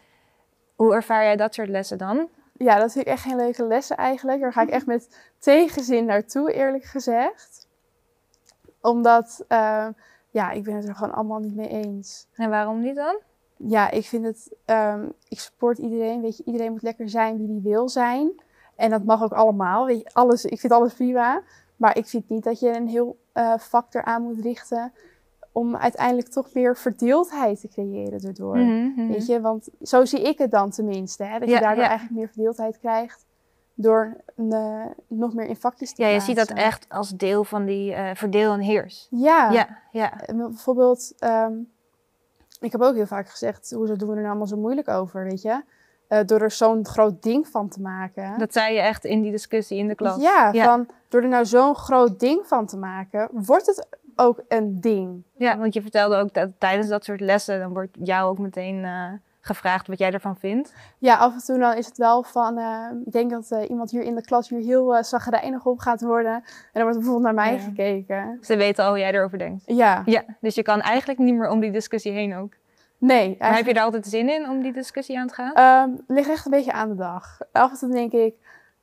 Hoe 0.76 0.94
ervaar 0.94 1.24
jij 1.24 1.36
dat 1.36 1.54
soort 1.54 1.70
lessen 1.70 1.98
dan? 1.98 2.28
Ja, 2.54 2.80
dat 2.80 2.92
vind 2.92 3.06
ik 3.06 3.12
echt 3.12 3.22
geen 3.22 3.36
leuke 3.36 3.66
lessen 3.66 3.98
eigenlijk. 3.98 4.42
Daar 4.42 4.54
ga 4.54 4.62
ik 4.62 4.70
echt 4.70 4.86
met 4.86 5.32
tegenzin 5.40 6.06
naartoe, 6.06 6.54
eerlijk 6.54 6.84
gezegd. 6.84 7.68
Omdat, 8.82 9.46
ja, 10.30 10.52
ik 10.52 10.64
ben 10.64 10.76
het 10.76 10.88
er 10.88 10.96
gewoon 10.96 11.14
allemaal 11.14 11.40
niet 11.40 11.56
mee 11.56 11.68
eens. 11.68 12.28
En 12.36 12.50
waarom 12.50 12.82
niet 12.82 12.96
dan? 12.96 13.18
Ja, 13.56 13.90
ik 13.90 14.06
vind 14.06 14.26
het, 14.26 14.56
ehm, 14.66 15.06
ik 15.28 15.40
support 15.40 15.78
iedereen. 15.78 16.22
Weet 16.22 16.38
je, 16.38 16.44
iedereen 16.44 16.72
moet 16.72 16.82
lekker 16.82 17.10
zijn 17.10 17.38
wie 17.38 17.48
die 17.48 17.62
wil 17.62 17.90
zijn. 17.90 18.32
En 18.76 18.90
dat 18.90 19.04
mag 19.04 19.24
ook 19.24 19.34
allemaal. 19.34 19.86
Weet 19.86 20.00
je, 20.00 20.10
alles, 20.14 20.46
ik 20.46 20.60
vind 20.60 20.74
alles 20.74 20.94
prima. 20.94 21.42
Maar 21.76 21.98
ik 21.98 22.06
vind 22.06 22.30
niet 22.30 22.44
dat 22.44 22.60
je 22.60 22.76
een 22.76 22.88
heel 22.88 23.20
eh 23.34 23.58
vak 23.58 23.94
eraan 23.94 24.22
moet 24.22 24.40
richten 24.40 24.94
om 25.52 25.76
uiteindelijk 25.76 26.28
toch 26.28 26.54
meer 26.54 26.78
verdeeldheid 26.78 27.60
te 27.60 27.68
creëren 27.68 28.20
erdoor. 28.20 28.58
Mhm, 28.58 28.86
mhm. 28.86 29.08
Weet 29.08 29.26
je, 29.26 29.42
want 29.42 29.70
zo 29.82 30.06
zie 30.06 30.22
ik 30.22 30.38
het 30.38 30.52
dan 30.52 30.70
tenminste. 30.70 31.24
Hè? 31.24 31.40
Dat 31.40 31.50
Ja, 31.50 31.56
je 31.56 31.62
daardoor 31.62 31.84
ja. 31.84 31.90
eigenlijk 31.90 32.20
meer 32.20 32.28
verdeeldheid 32.28 32.80
krijgt 32.80 33.26
door 33.82 34.18
eh, 34.36 34.86
nog 35.08 35.34
meer 35.34 35.48
in 35.48 35.56
vakjes 35.56 35.94
te 35.94 36.02
Ja, 36.02 36.08
je 36.08 36.20
ziet 36.20 36.36
dat 36.36 36.50
echt 36.50 36.86
als 36.90 37.10
deel 37.10 37.44
van 37.44 37.66
die 37.66 37.94
eh, 37.94 38.16
verdeel 38.16 38.54
en 38.54 38.60
heers. 38.60 39.08
Ja, 39.10 39.52
Ja, 39.52 39.68
ja. 39.92 40.22
En 40.22 40.38
bijvoorbeeld, 40.38 41.14
ehm, 41.20 41.54
ik 42.60 42.72
heb 42.72 42.82
ook 42.82 42.96
heel 42.96 43.08
vaak 43.08 43.30
gezegd, 43.30 43.72
hoezo 43.72 43.96
doen 43.96 44.08
we 44.08 44.14
er 44.14 44.20
nou 44.20 44.30
allemaal 44.30 44.48
zo 44.48 44.58
moeilijk 44.58 44.88
over, 44.88 45.24
weet 45.24 45.42
je? 45.42 45.64
Eh, 46.08 46.20
door 46.26 46.42
er 46.42 46.52
zo'n 46.52 46.86
groot 46.86 47.24
ding 47.24 47.48
van 47.48 47.70
te 47.70 47.82
maken. 47.82 48.38
Dat 48.38 48.54
zei 48.54 48.74
je 48.74 48.82
echt 48.82 49.06
in 49.06 49.22
die 49.22 49.32
discussie 49.32 49.78
in 49.78 49.88
de 49.88 49.96
klas. 49.96 50.22
Ja, 50.22 50.50
ja. 50.52 50.64
van 50.64 50.88
door 51.10 51.22
er 51.22 51.28
nou 51.28 51.46
zo'n 51.46 51.76
groot 51.76 52.20
ding 52.20 52.48
van 52.48 52.66
te 52.66 52.78
maken, 52.78 53.30
wordt 53.32 53.66
het 53.66 53.88
ook 54.16 54.44
een 54.48 54.82
ding. 54.82 55.24
Ja, 55.36 55.58
want 55.58 55.74
je 55.74 55.82
vertelde 55.82 56.16
ook 56.16 56.34
dat 56.34 56.50
tijdens 56.58 56.88
dat 56.88 57.04
soort 57.04 57.20
lessen, 57.20 57.60
dan 57.60 57.74
wordt 57.74 57.98
jou 58.02 58.30
ook 58.30 58.40
meteen 58.40 58.84
eh, 58.84 59.12
gevraagd 59.42 59.88
wat 59.88 60.00
jij 60.00 60.12
ervan 60.12 60.36
vindt. 60.38 60.74
Ja, 60.98 61.16
af 61.18 61.34
en 61.34 61.40
toe 61.46 61.58
dan 61.58 61.76
is 61.78 61.86
het 61.86 61.98
wel 61.98 62.24
van, 62.24 62.58
eh, 62.58 62.86
ik 63.06 63.12
denk 63.12 63.32
dat 63.32 63.52
eh, 63.52 63.70
iemand 63.70 63.92
hier 63.92 64.02
in 64.02 64.16
de 64.16 64.22
klas 64.22 64.50
hier 64.50 64.60
heel 64.60 64.96
uh, 64.98 65.04
zagrijnig 65.04 65.66
op 65.66 65.80
gaat 65.80 66.02
worden. 66.02 66.34
En 66.34 66.44
dan 66.74 66.82
wordt 66.84 66.98
bijvoorbeeld 66.98 67.26
naar 67.36 67.46
mij 67.46 67.54
Ja. 67.54 67.60
gekeken. 67.60 68.38
Ze 68.42 68.56
weten 68.56 68.84
al 68.84 68.90
hoe 68.90 69.00
jij 69.00 69.14
erover 69.14 69.38
denkt. 69.38 69.64
Ja, 69.66 70.02
Ja, 70.06 70.24
dus 70.42 70.56
je 70.56 70.62
kan 70.64 70.82
eigenlijk 70.82 71.20
niet 71.20 71.36
meer 71.36 71.50
om 71.50 71.60
die 71.60 71.72
discussie 71.72 72.12
heen 72.12 72.36
ook. 72.36 72.54
nee. 72.98 73.36
Maar 73.40 73.56
heb 73.56 73.66
je 73.66 73.74
er 73.74 73.82
altijd 73.84 74.06
zin 74.08 74.30
in 74.30 74.50
om 74.50 74.62
die 74.62 74.74
discussie 74.74 75.20
aan 75.20 75.28
te 75.28 75.34
gaan? 75.34 75.54
Ehm, 75.54 75.90
ligt 76.08 76.30
echt 76.30 76.46
een 76.46 76.52
beetje 76.52 76.72
aan 76.74 76.90
de 76.90 76.96
dag. 76.96 77.38
Af 77.52 77.72
en 77.72 77.78
toe 77.78 77.90
denk 77.92 78.12
ik, 78.12 78.34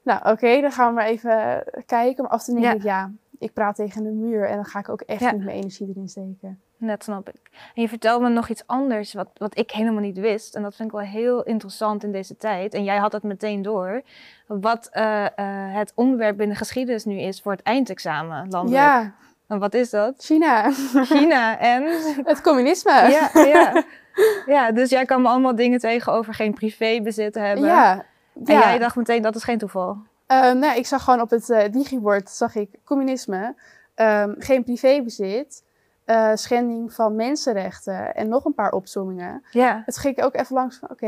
nou 0.03 0.31
oké, 0.31 0.61
dan 0.61 0.73
gaan 0.73 0.89
we 0.89 0.95
maar 0.95 1.07
even 1.07 1.65
kijken. 1.87 2.23
Maar 2.23 2.33
af 2.33 2.39
en 2.39 2.45
toe 2.55 2.55
denk 2.63 2.67
Ja. 2.67 2.73
ik, 2.79 2.83
ja, 2.83 3.11
ik 3.39 3.53
praat 3.53 3.77
tegen 3.77 4.03
de 4.03 4.11
muur 4.11 4.49
en 4.49 4.55
dan 4.55 4.65
ga 4.65 4.79
ik 4.79 4.89
ook 4.89 5.01
echt 5.01 5.21
Ja. 5.21 5.31
niet 5.33 5.45
mijn 5.45 5.57
energie 5.57 5.89
erin 5.89 6.09
steken. 6.09 6.61
Net 6.79 7.05
snap 7.05 7.29
ik. 7.29 7.51
En 7.75 7.83
je 7.83 7.89
vertelde 7.89 8.25
me 8.25 8.31
nog 8.31 8.49
iets 8.49 8.63
anders 8.67 9.13
wat, 9.15 9.29
wat 9.35 9.59
ik 9.59 9.71
helemaal 9.71 10.01
niet 10.01 10.19
wist. 10.19 10.55
En 10.55 10.63
dat 10.63 10.75
vind 10.75 10.89
ik 10.89 10.95
wel 10.95 11.07
heel 11.07 11.43
interessant 11.43 12.05
in 12.05 12.13
deze 12.13 12.37
tijd. 12.37 12.75
En 12.75 12.85
jij 12.85 12.97
had 12.97 13.11
dat 13.11 13.23
meteen 13.23 13.63
door. 13.63 14.03
Wat 14.47 14.89
eh, 14.93 15.25
eh, 15.25 15.31
het 15.75 15.93
onderwerp 15.95 16.37
binnen 16.37 16.57
geschiedenis 16.57 17.05
nu 17.05 17.19
is 17.21 17.41
voor 17.41 17.53
het 17.53 17.63
eindexamen 17.63 18.49
landelijk. 18.49 18.83
Ja, 18.83 19.15
En 19.47 19.59
wat 19.59 19.75
is 19.75 19.91
dat? 19.91 20.15
China, 20.19 20.73
China 21.05 21.59
en... 21.75 21.83
het 22.25 22.41
communisme. 22.41 22.93
ja, 22.93 23.31
ja. 23.33 23.85
ja, 24.55 24.73
dus 24.73 24.91
jij 24.91 25.05
kan 25.05 25.23
me 25.23 25.29
allemaal 25.29 25.55
dingen 25.55 25.79
tegen 25.79 26.13
over 26.13 26.35
geen 26.35 26.55
privébezit 26.55 27.35
hebben. 27.35 27.65
ja. 27.67 28.05
En 28.35 28.55
ja. 28.55 28.61
jij 28.61 28.79
dacht 28.79 28.97
meteen, 28.97 29.23
dat 29.23 29.35
is 29.35 29.45
geen 29.45 29.59
toeval. 29.59 29.97
Ehm, 30.27 30.59
nou, 30.59 30.77
ik 30.77 30.87
zag 30.87 31.05
gewoon 31.05 31.21
op 31.21 31.31
het 31.31 31.69
digibord, 31.71 32.31
zag 32.31 32.55
ik 32.55 32.69
communisme, 32.85 33.55
ehm, 33.95 34.35
geen 34.39 34.65
privébezit, 34.65 35.65
eh, 36.07 36.31
schending 36.35 36.93
van 36.93 37.15
mensenrechten 37.17 38.15
en 38.15 38.29
nog 38.29 38.45
een 38.45 38.55
paar 38.55 38.73
opzommingen. 38.73 39.43
Ja, 39.51 39.83
Het 39.87 39.97
ging 39.99 40.23
ook 40.23 40.35
even 40.35 40.55
langs 40.55 40.77
van, 40.79 40.91
oké, 40.91 41.07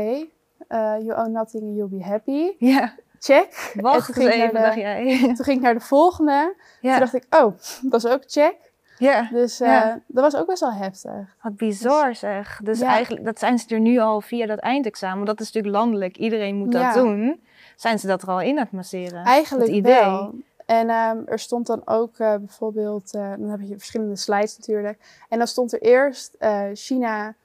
eh, 0.67 0.95
you 0.99 1.13
own 1.15 1.31
nothing 1.31 1.63
and 1.63 1.75
you'll 1.75 1.89
be 1.99 2.03
happy. 2.03 2.51
ja. 2.57 2.93
Check. 3.21 3.47
En 3.75 3.81
toen 3.83 3.93
eens 3.93 4.05
ging 4.05 4.29
even, 4.29 4.53
dacht 4.61 4.75
jij. 4.75 5.17
Toen 5.35 5.43
ging 5.45 5.57
ik 5.57 5.63
naar 5.63 5.73
de 5.73 5.79
volgende. 5.79 6.53
Toen 6.81 6.89
Ja, 6.91 6.99
dacht 6.99 7.13
ik, 7.13 7.25
oh, 7.29 7.53
dat 7.81 8.03
is 8.03 8.11
ook 8.11 8.23
check. 8.27 8.55
ja. 8.97 9.27
Dus 9.31 9.59
eh, 9.59 9.67
Ja. 9.67 9.99
dat 10.07 10.23
was 10.31 10.35
ook 10.41 10.47
best 10.47 10.59
wel 10.59 10.73
heftig. 10.73 11.35
Wat 11.41 11.55
bizar 11.57 12.15
zeg. 12.15 12.59
Dus 12.63 12.79
Ja. 12.79 12.87
eigenlijk, 12.87 13.25
dat 13.25 13.39
zijn 13.39 13.59
ze 13.59 13.67
er 13.75 13.79
nu 13.79 13.97
al 13.99 14.21
via 14.21 14.45
dat 14.45 14.59
eindexamen. 14.59 15.25
Dat 15.25 15.39
is 15.39 15.45
natuurlijk 15.51 15.83
landelijk, 15.83 16.17
iedereen 16.17 16.55
moet 16.55 16.71
dat 16.71 16.81
Ja. 16.81 16.93
doen. 16.93 17.41
Zijn 17.75 17.99
ze 17.99 18.07
dat 18.07 18.21
er 18.21 18.29
al 18.29 18.41
in 18.41 18.57
aan 18.57 18.63
het 18.63 18.71
masseren? 18.71 19.23
Eigenlijk 19.23 19.67
Het 19.67 19.75
idee. 19.77 19.93
wel. 19.99 20.33
En 20.69 20.89
ehm, 20.89 21.21
er 21.25 21.39
stond 21.39 21.67
dan 21.67 21.81
ook 21.85 22.17
eh, 22.17 22.35
bijvoorbeeld, 22.35 23.13
eh, 23.13 23.33
dan 23.37 23.49
heb 23.49 23.59
je 23.61 23.77
verschillende 23.77 24.15
slides 24.15 24.57
natuurlijk. 24.57 24.99
En 25.29 25.37
dan 25.37 25.47
stond 25.47 25.73
er 25.73 25.81
eerst, 25.81 26.35
eh, 26.39 26.63
China 26.73 27.35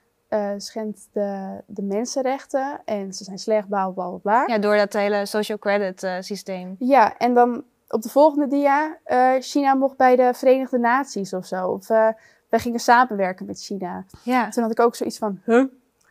schendt 0.57 1.07
de, 1.11 1.61
de 1.65 1.81
mensenrechten 1.81 2.81
en 2.85 3.13
ze 3.13 3.23
zijn 3.23 3.37
slecht, 3.37 3.67
bla 3.67 3.89
bla 3.89 4.09
bla. 4.09 4.43
Ja, 4.47 4.57
door 4.57 4.75
dat 4.75 4.93
hele 4.93 5.25
social 5.25 5.57
credit 5.57 6.07
systeem. 6.19 6.75
Ja, 6.79 7.17
en 7.17 7.33
dan 7.33 7.63
op 7.87 8.01
de 8.01 8.09
volgende 8.09 8.47
dia, 8.47 8.97
China 9.39 9.73
mocht 9.73 9.97
bij 9.97 10.15
de 10.15 10.33
Verenigde 10.33 10.77
Naties 10.77 11.33
of 11.33 11.45
zo. 11.45 11.67
Of 11.67 11.87
wij 11.87 12.59
gingen 12.59 12.79
samenwerken 12.79 13.45
met 13.45 13.61
China. 13.61 14.05
Ja, 14.23 14.49
Toen 14.49 14.63
had 14.63 14.71
ik 14.71 14.79
ook 14.79 14.95
zoiets 14.95 15.17
van, 15.17 15.39
huh? 15.45 15.65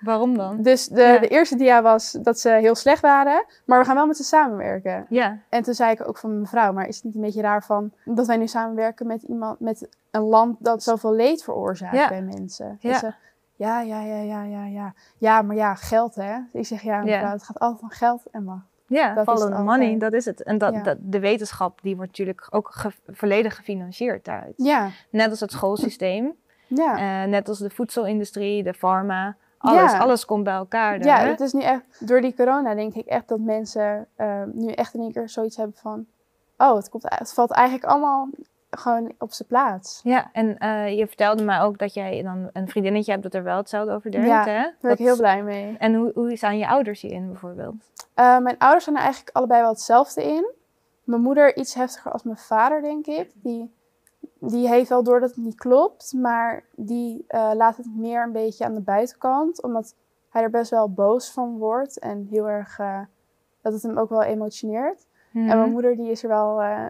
Waarom 0.05 0.37
dan? 0.37 0.63
Dus 0.63 0.87
de, 0.89 1.03
Ja. 1.03 1.19
de 1.19 1.29
eerste 1.29 1.57
dia 1.57 1.83
was 1.83 2.11
dat 2.13 2.39
ze 2.41 2.49
heel 2.49 2.75
slecht 2.75 3.01
waren, 3.03 3.45
maar 3.65 3.79
we 3.79 3.85
gaan 3.85 3.95
wel 3.95 4.07
met 4.07 4.17
ze 4.17 4.25
samenwerken. 4.25 5.07
Ja, 5.09 5.39
En 5.49 5.63
toen 5.63 5.75
zei 5.75 5.91
ik 5.93 6.09
ook 6.09 6.19
van 6.19 6.41
mevrouw, 6.41 6.73
maar 6.73 6.87
is 6.89 6.97
het 6.97 7.05
niet 7.05 7.15
een 7.15 7.21
beetje 7.21 7.41
raar 7.43 7.65
van 7.65 7.93
dat 8.05 8.27
wij 8.27 8.37
nu 8.37 8.47
samenwerken 8.47 9.07
met 9.07 9.23
iemand, 9.23 9.61
met 9.61 9.89
een 10.11 10.23
land 10.23 10.57
dat 10.65 10.83
zoveel 10.83 11.13
leed 11.15 11.43
veroorzaakt 11.45 11.97
Ja. 11.97 12.09
bij 12.09 12.23
mensen? 12.23 12.77
Ja. 12.81 12.91
Dus 13.01 13.11
ja, 13.57 13.81
ja, 13.81 14.01
ja, 14.03 14.17
ja, 14.23 14.43
ja, 14.43 14.65
ja. 14.67 14.95
Ja, 15.19 15.43
maar 15.43 15.57
ja, 15.57 15.75
geld 15.75 16.15
hè. 16.15 16.37
Ik 16.53 16.67
zeg 16.67 16.83
ja, 16.83 17.03
mevrouw, 17.03 17.31
het 17.33 17.43
gaat 17.43 17.59
altijd 17.59 17.83
om 17.83 17.91
geld 17.91 18.23
en 18.31 18.45
macht. 18.45 18.65
ja 18.87 19.15
Dat 19.15 19.25
follow 19.25 19.55
the 19.57 19.63
money, 19.63 19.99
dat 19.99 20.13
is 20.13 20.25
het. 20.25 20.43
En 20.43 20.59
dat, 20.59 20.75
Ja. 20.75 20.83
dat, 20.83 20.97
de 21.01 21.19
wetenschap 21.21 21.79
die 21.83 21.95
wordt 21.97 22.11
natuurlijk 22.11 22.47
ook 22.51 22.69
ge- 22.73 22.93
volledig 23.07 23.57
gefinancierd 23.57 24.25
daaruit. 24.25 24.53
Ja, 24.57 24.89
Net 25.11 25.31
als 25.31 25.41
het 25.41 25.53
schoolsysteem, 25.53 26.33
ja. 26.67 27.23
eh, 27.23 27.29
net 27.31 27.49
als 27.49 27.59
de 27.59 27.71
voedselindustrie, 27.71 28.63
de 28.63 28.75
pharma. 28.75 29.37
Alles, 29.65 29.93
Ja. 29.93 29.99
alles 29.99 30.25
komt 30.25 30.45
bij 30.45 30.55
elkaar. 30.55 31.05
Ja, 31.05 31.19
het 31.19 31.41
is 31.41 31.53
nu 31.53 31.63
echt, 31.63 31.83
door 31.99 32.21
die 32.21 32.35
corona 32.35 32.75
denk 32.75 32.95
ik 32.95 33.07
echt 33.07 33.29
dat 33.29 33.39
mensen 33.39 34.07
eh, 34.17 34.43
nu 34.53 34.73
echt 34.73 34.95
in 34.95 35.01
één 35.01 35.13
keer 35.13 35.29
zoiets 35.29 35.57
hebben 35.57 35.77
van, 35.77 36.07
oh, 36.59 36.77
het, 36.77 36.89
komt, 36.89 37.03
het 37.09 37.33
valt 37.33 37.51
eigenlijk 37.51 37.87
allemaal 37.89 38.29
gewoon 38.71 39.13
op 39.19 39.33
zijn 39.33 39.49
plaats. 39.49 40.01
Ja, 40.03 40.31
en 40.33 40.59
eh, 40.59 40.99
je 40.99 41.07
vertelde 41.07 41.45
mij 41.45 41.61
ook 41.61 41.79
dat 41.79 41.95
jij 41.95 42.23
dan 42.23 42.51
een 42.53 42.69
vriendinnetje 42.69 43.11
hebt 43.11 43.23
dat 43.23 43.35
er 43.35 43.43
wel 43.43 43.57
hetzelfde 43.57 43.93
over 43.93 44.11
denkt. 44.11 44.27
Ja, 44.27 44.45
hè? 44.45 44.45
Daar 44.45 44.75
ben 44.81 44.91
ik 44.91 44.99
heel 44.99 45.17
blij 45.17 45.43
mee. 45.43 45.77
En 45.79 45.95
hoe, 45.95 46.11
hoe 46.15 46.37
staan 46.37 46.59
je 46.59 46.69
ouders 46.69 47.01
hierin 47.01 47.27
bijvoorbeeld? 47.27 47.75
Eh, 48.15 48.39
mijn 48.39 48.59
ouders 48.59 48.83
staan 48.83 48.97
er 48.97 49.03
eigenlijk 49.03 49.37
allebei 49.37 49.61
wel 49.61 49.71
hetzelfde 49.71 50.23
in. 50.25 50.53
Mijn 51.05 51.23
moeder 51.23 51.57
iets 51.57 51.75
heftiger 51.75 52.13
als 52.13 52.23
mijn 52.23 52.37
vader, 52.37 52.83
denk 52.83 53.07
ik. 53.07 53.31
Die, 53.35 53.75
die 54.39 54.69
heeft 54.69 54.89
wel 54.89 55.03
door 55.03 55.21
dat 55.21 55.29
het 55.29 55.45
niet 55.45 55.55
klopt, 55.55 56.13
maar 56.13 56.65
die 56.77 57.25
eh, 57.29 57.51
laat 57.55 57.77
het 57.77 57.97
meer 57.97 58.23
een 58.23 58.33
beetje 58.33 58.65
aan 58.65 58.75
de 58.75 58.81
buitenkant, 58.81 59.63
omdat 59.63 59.95
hij 60.29 60.43
er 60.43 60.51
best 60.51 60.71
wel 60.71 60.93
boos 60.93 61.33
van 61.33 61.59
wordt 61.59 61.99
en 61.99 62.27
heel 62.31 62.49
erg 62.49 62.79
eh, 62.79 63.01
dat 63.61 63.73
het 63.73 63.83
hem 63.83 63.99
ook 63.99 64.09
wel 64.09 64.23
emotioneert. 64.23 65.07
En 65.33 65.47
mijn 65.47 65.71
moeder 65.71 65.97
die 65.97 66.11
is 66.11 66.23
er 66.23 66.29
wel 66.29 66.63
eh, 66.63 66.85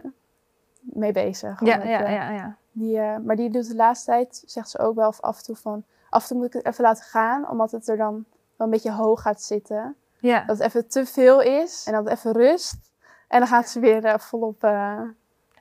mee 0.79 1.11
bezig. 1.11 1.59
Ja, 1.59 1.83
ja, 1.83 2.09
ja, 2.09 2.29
ja. 2.29 2.55
Die, 2.71 2.99
maar 2.99 3.35
die 3.35 3.49
doet 3.49 3.67
de 3.67 3.75
laatste 3.75 4.11
tijd, 4.11 4.43
zegt 4.45 4.69
ze 4.69 4.79
ook 4.79 4.95
wel 4.95 5.13
af 5.19 5.37
en 5.37 5.43
toe 5.43 5.55
van, 5.55 5.83
af 6.09 6.21
en 6.21 6.27
toe 6.27 6.37
moet 6.37 6.45
ik 6.45 6.53
het 6.53 6.65
even 6.65 6.83
laten 6.83 7.03
gaan, 7.03 7.49
omdat 7.49 7.71
het 7.71 7.87
er 7.87 7.97
dan 7.97 8.13
wel 8.55 8.67
een 8.67 8.69
beetje 8.69 8.91
hoog 8.91 9.21
gaat 9.21 9.41
zitten. 9.41 9.95
ja. 10.19 10.45
Dat 10.45 10.57
het 10.57 10.67
even 10.67 10.87
te 10.87 11.05
veel 11.05 11.41
is 11.41 11.83
en 11.87 11.93
dat 11.93 12.03
het 12.03 12.13
even 12.13 12.31
rust. 12.31 12.93
En 13.27 13.39
dan 13.39 13.47
gaat 13.47 13.69
ze 13.69 13.79
weer 13.79 14.19
volop. 14.19 14.63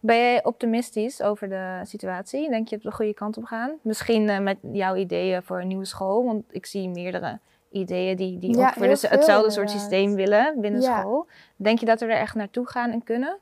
Ben 0.04 0.16
jij 0.16 0.44
optimistisch 0.44 1.22
over 1.22 1.48
de 1.48 1.80
situatie? 1.82 2.48
Denk 2.48 2.68
je 2.68 2.74
dat 2.74 2.84
we 2.84 2.90
de 2.90 2.96
goede 2.96 3.14
kant 3.14 3.36
op 3.36 3.44
gaan? 3.44 3.72
Misschien 3.82 4.28
eh, 4.28 4.38
met 4.38 4.58
jouw 4.72 4.94
ideeën 4.94 5.42
voor 5.42 5.60
een 5.60 5.66
nieuwe 5.66 5.84
school, 5.84 6.24
want 6.24 6.44
ik 6.50 6.66
zie 6.66 6.88
meerdere 6.88 7.38
ideeën 7.70 8.16
die, 8.16 8.38
die 8.38 8.56
Ja, 8.56 8.60
ongeveer 8.60 8.82
heel 8.82 8.90
dus 8.90 9.00
veel 9.00 9.10
hetzelfde 9.10 9.50
soort 9.50 9.70
systeem 9.70 10.14
willen 10.14 10.60
binnen 10.60 10.80
Ja. 10.80 11.00
school. 11.00 11.26
Denk 11.56 11.78
je 11.78 11.86
dat 11.86 12.00
we 12.00 12.06
er 12.06 12.18
echt 12.18 12.34
naartoe 12.34 12.66
gaan 12.68 12.90
en 12.90 13.02
kunnen? 13.02 13.38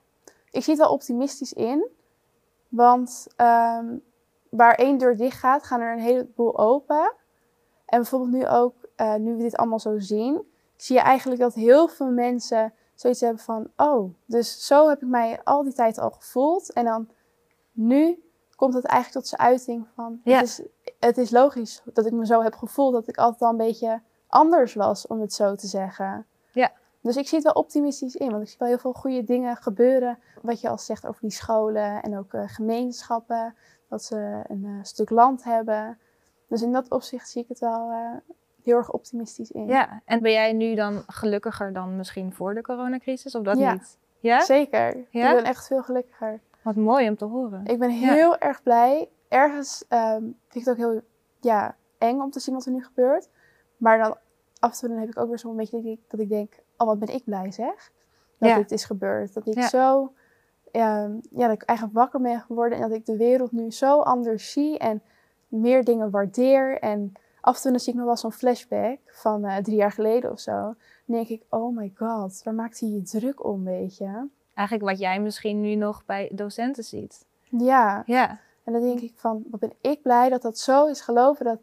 Ik 0.51 0.63
zie 0.63 0.73
het 0.73 0.83
wel 0.83 0.93
optimistisch 0.93 1.53
in. 1.53 1.89
Want 2.69 3.27
ehm, 3.37 3.87
waar 4.49 4.75
één 4.75 4.99
deur 4.99 5.17
dicht 5.17 5.39
gaat, 5.39 5.65
gaan 5.65 5.81
er 5.81 5.93
een 5.93 6.03
heleboel 6.03 6.59
open. 6.59 7.13
En 7.87 7.99
bijvoorbeeld 7.99 8.33
nu 8.33 8.47
ook, 8.49 8.75
eh, 8.97 9.15
nu 9.15 9.37
we 9.37 9.43
dit 9.43 9.57
allemaal 9.57 9.81
zo 9.81 9.99
zien, 9.99 10.43
zie 10.77 10.97
je 10.97 11.03
eigenlijk 11.03 11.41
dat 11.41 11.55
heel 11.55 11.89
veel 11.89 12.11
mensen 12.11 12.73
zoiets 13.03 13.21
hebben 13.21 13.43
van, 13.43 13.71
oh, 13.77 14.15
dus 14.27 14.67
zo 14.67 14.89
heb 14.89 15.03
ik 15.03 15.09
mij 15.09 15.41
al 15.45 15.63
die 15.63 15.73
tijd 15.73 15.99
al 15.99 16.11
gevoeld. 16.11 16.73
En 16.73 16.85
dan 16.85 17.09
nu 17.73 18.23
komt 18.57 18.75
het 18.75 18.85
eigenlijk 18.85 19.25
tot 19.25 19.29
zijn 19.29 19.51
uiting 19.51 19.87
van, 19.95 20.21
Ja. 20.25 20.39
het, 20.39 20.47
is, 20.47 20.63
het 20.99 21.19
is 21.19 21.31
logisch 21.31 21.83
dat 21.93 22.07
ik 22.07 22.13
me 22.13 22.27
zo 22.27 22.43
heb 22.43 22.55
gevoeld, 22.55 22.93
dat 22.93 23.09
ik 23.09 23.17
altijd 23.17 23.43
al 23.43 23.51
een 23.51 23.57
beetje 23.57 24.03
anders 24.29 24.75
was, 24.75 25.07
om 25.07 25.21
het 25.21 25.33
zo 25.33 25.55
te 25.55 25.67
zeggen. 25.67 26.27
Ja. 26.53 26.73
Dus 27.01 27.17
ik 27.17 27.29
zie 27.29 27.39
het 27.39 27.47
wel 27.47 27.63
optimistisch 27.63 28.17
in, 28.17 28.31
want 28.31 28.43
ik 28.43 28.49
zie 28.49 28.59
wel 28.59 28.69
heel 28.69 28.79
veel 28.79 28.93
goede 28.93 29.25
dingen 29.25 29.57
gebeuren. 29.57 30.19
Wat 30.43 30.61
je 30.61 30.69
al 30.69 30.79
zegt 30.79 31.07
over 31.07 31.21
die 31.21 31.31
scholen 31.31 32.03
en 32.03 32.19
ook 32.19 32.33
eh, 32.33 32.43
gemeenschappen, 32.47 33.55
dat 33.89 34.03
ze 34.05 34.41
een 34.49 34.65
eh, 34.65 34.73
stuk 34.83 35.11
land 35.11 35.45
hebben. 35.45 35.99
Dus 36.49 36.63
in 36.63 36.73
dat 36.73 36.91
opzicht 36.91 37.29
zie 37.29 37.43
ik 37.43 37.49
het 37.49 37.59
wel 37.59 37.91
eh, 37.91 38.35
heel 38.63 38.77
erg 38.77 38.91
optimistisch 38.91 39.51
in. 39.51 39.67
Ja, 39.67 40.01
en 40.05 40.21
ben 40.21 40.33
jij 40.33 40.53
nu 40.53 40.75
dan 40.75 41.03
gelukkiger 41.07 41.73
dan 41.73 41.97
misschien 41.97 42.33
voor 42.33 42.55
de 42.55 42.63
coronacrisis 42.63 43.35
of 43.35 43.43
dat 43.43 43.59
Ja. 43.59 43.73
niet? 43.73 43.99
Ja? 44.21 44.41
Zeker. 44.41 44.97
Ja? 45.11 45.29
Ik 45.31 45.35
ben 45.37 45.45
echt 45.45 45.67
veel 45.67 45.83
gelukkiger. 45.83 46.41
Wat 46.63 46.77
mooi 46.77 47.09
om 47.09 47.17
te 47.17 47.25
horen. 47.25 47.65
Ik 47.67 47.79
ben 47.79 47.99
Ja. 48.01 48.13
heel 48.13 48.39
erg 48.39 48.63
blij. 48.63 49.09
Ergens 49.29 49.85
ehm, 49.89 50.21
vind 50.21 50.35
ik 50.49 50.65
het 50.65 50.71
ook 50.71 50.77
heel 50.77 51.01
ja, 51.41 51.77
eng 51.99 52.21
om 52.21 52.31
te 52.31 52.41
zien 52.41 52.55
wat 52.55 52.67
er 52.67 52.73
nu 52.73 52.85
gebeurt. 52.85 53.29
Maar 53.77 53.99
dan 53.99 54.17
af 54.59 54.73
en 54.73 54.79
toe 54.79 54.89
dan 54.89 54.99
heb 54.99 55.09
ik 55.09 55.19
ook 55.19 55.29
weer 55.29 55.39
zo'n 55.39 55.57
beetje 55.57 55.77
dat 55.77 55.85
ik, 55.93 56.01
dat 56.09 56.21
ik 56.21 56.29
denk, 56.29 56.53
oh 56.77 56.87
wat 56.87 56.99
ben 56.99 57.15
ik 57.15 57.25
blij 57.25 57.51
zeg. 57.51 57.91
Dat 58.39 58.57
dit 58.57 58.71
is 58.71 58.85
gebeurd. 58.85 59.35
Dat 59.35 59.47
ik 59.47 59.63
zo, 59.63 60.13
ehm, 60.73 61.13
ja, 61.31 61.47
dat 61.47 61.53
ik 61.53 61.63
eigenlijk 61.63 61.99
wakker 61.99 62.21
ben 62.21 62.41
geworden. 62.41 62.79
En 62.79 62.89
dat 62.89 62.99
ik 62.99 63.07
de 63.07 63.17
wereld 63.17 63.53
nu 63.53 63.71
zo 63.71 64.01
anders 64.01 64.53
zie. 64.53 64.79
En 64.79 65.03
meer 65.49 65.85
dingen 65.85 66.11
waardeer. 66.11 66.79
En 66.79 67.13
af 67.43 67.57
en 67.57 67.63
toe 67.63 67.71
dan 67.71 67.81
zie 67.81 67.93
ik 67.93 67.99
nog 67.99 68.07
wel 68.07 68.17
zo'n 68.17 68.33
flashback 68.33 68.99
van 69.07 69.45
eh, 69.45 69.57
drie 69.57 69.77
jaar 69.77 69.93
geleden 69.93 70.31
of 70.31 70.41
zo. 70.41 70.53
Dan 70.53 71.17
denk 71.17 71.29
ik, 71.29 71.43
oh 71.49 71.77
my 71.77 71.93
god, 71.95 72.41
waar 72.45 72.55
maakt 72.55 72.81
hij 72.81 72.89
je 72.89 73.03
druk 73.03 73.45
om, 73.45 73.65
weet 73.65 73.97
je? 73.97 74.27
Eigenlijk 74.55 74.89
wat 74.89 74.99
jij 74.99 75.21
misschien 75.21 75.61
nu 75.61 75.75
nog 75.75 76.05
bij 76.05 76.29
docenten 76.33 76.85
ziet. 76.85 77.25
Ja, 77.43 78.03
Ja, 78.07 78.39
En 78.65 78.73
dan 78.73 78.83
denk 78.83 79.01
ik 79.01 79.13
van, 79.17 79.45
wat 79.51 79.61
ben 79.61 79.73
ik 79.81 80.03
blij 80.03 80.29
dat 80.29 80.43
dat 80.43 80.59
zo 80.59 80.87
is 80.87 81.01
geloven. 81.01 81.45
Dat, 81.45 81.59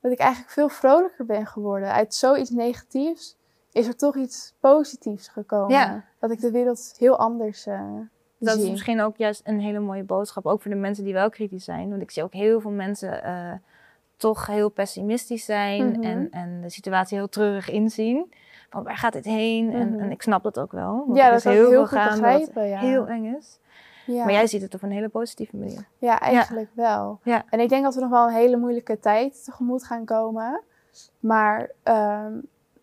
dat 0.00 0.12
ik 0.12 0.18
eigenlijk 0.18 0.52
veel 0.52 0.68
vrolijker 0.68 1.24
ben 1.24 1.46
geworden. 1.46 1.92
Uit 1.92 2.14
zoiets 2.14 2.50
negatiefs 2.50 3.36
is 3.72 3.86
er 3.86 3.96
toch 3.96 4.16
iets 4.16 4.54
positiefs 4.60 5.28
gekomen. 5.28 5.76
Ja. 5.76 6.04
Dat 6.18 6.30
ik 6.30 6.40
de 6.40 6.50
wereld 6.50 6.94
heel 6.98 7.18
anders 7.18 7.66
eh 7.66 7.98
dat 8.44 8.56
is 8.56 8.62
zie. 8.62 8.70
misschien 8.70 9.00
ook 9.00 9.16
juist 9.16 9.40
een 9.44 9.60
hele 9.60 9.78
mooie 9.78 10.02
boodschap. 10.02 10.46
Ook 10.46 10.62
voor 10.62 10.70
de 10.70 10.76
mensen 10.76 11.04
die 11.04 11.12
wel 11.12 11.30
kritisch 11.30 11.64
zijn. 11.64 11.90
Want 11.90 12.02
ik 12.02 12.10
zie 12.10 12.22
ook 12.22 12.32
heel 12.32 12.60
veel 12.60 12.70
mensen 12.70 13.22
eh, 13.22 13.52
toch 14.30 14.46
heel 14.46 14.68
pessimistisch 14.68 15.44
zijn. 15.44 15.90
Mhm. 15.90 16.02
en, 16.02 16.28
en 16.30 16.60
de 16.60 16.70
situatie 16.70 17.16
heel 17.16 17.28
treurig 17.28 17.70
inzien. 17.70 18.32
Van 18.70 18.82
waar 18.84 18.96
gaat 18.96 19.12
dit 19.12 19.24
heen? 19.24 19.72
en, 19.72 19.90
Mhm. 19.90 20.00
en 20.00 20.10
ik 20.10 20.22
snap 20.22 20.42
dat 20.42 20.58
ook 20.58 20.72
wel. 20.72 21.02
Want 21.06 21.16
Ja, 21.16 21.28
dat 21.28 21.38
is 21.38 21.44
heel 21.44 21.52
heel 21.54 21.86
veel 21.86 22.20
wat 22.20 22.50
ja. 22.54 22.78
heel 22.78 23.06
eng 23.08 23.34
is. 23.38 23.58
ja. 24.06 24.24
Maar 24.24 24.32
jij 24.32 24.46
ziet 24.46 24.62
het 24.62 24.74
op 24.74 24.82
een 24.82 24.90
hele 24.90 25.08
positieve 25.08 25.56
manier. 25.56 25.86
ja, 25.98 26.20
eigenlijk 26.20 26.68
wel. 26.74 27.18
Ja. 27.22 27.44
En 27.50 27.60
ik 27.60 27.68
denk 27.68 27.84
dat 27.84 27.94
we 27.94 28.00
nog 28.00 28.10
wel 28.10 28.26
een 28.26 28.34
hele 28.34 28.56
moeilijke 28.56 28.98
tijd 28.98 29.44
tegemoet 29.44 29.84
gaan 29.84 30.04
komen. 30.04 30.62
Maar 31.20 31.70
ehm, 31.82 32.32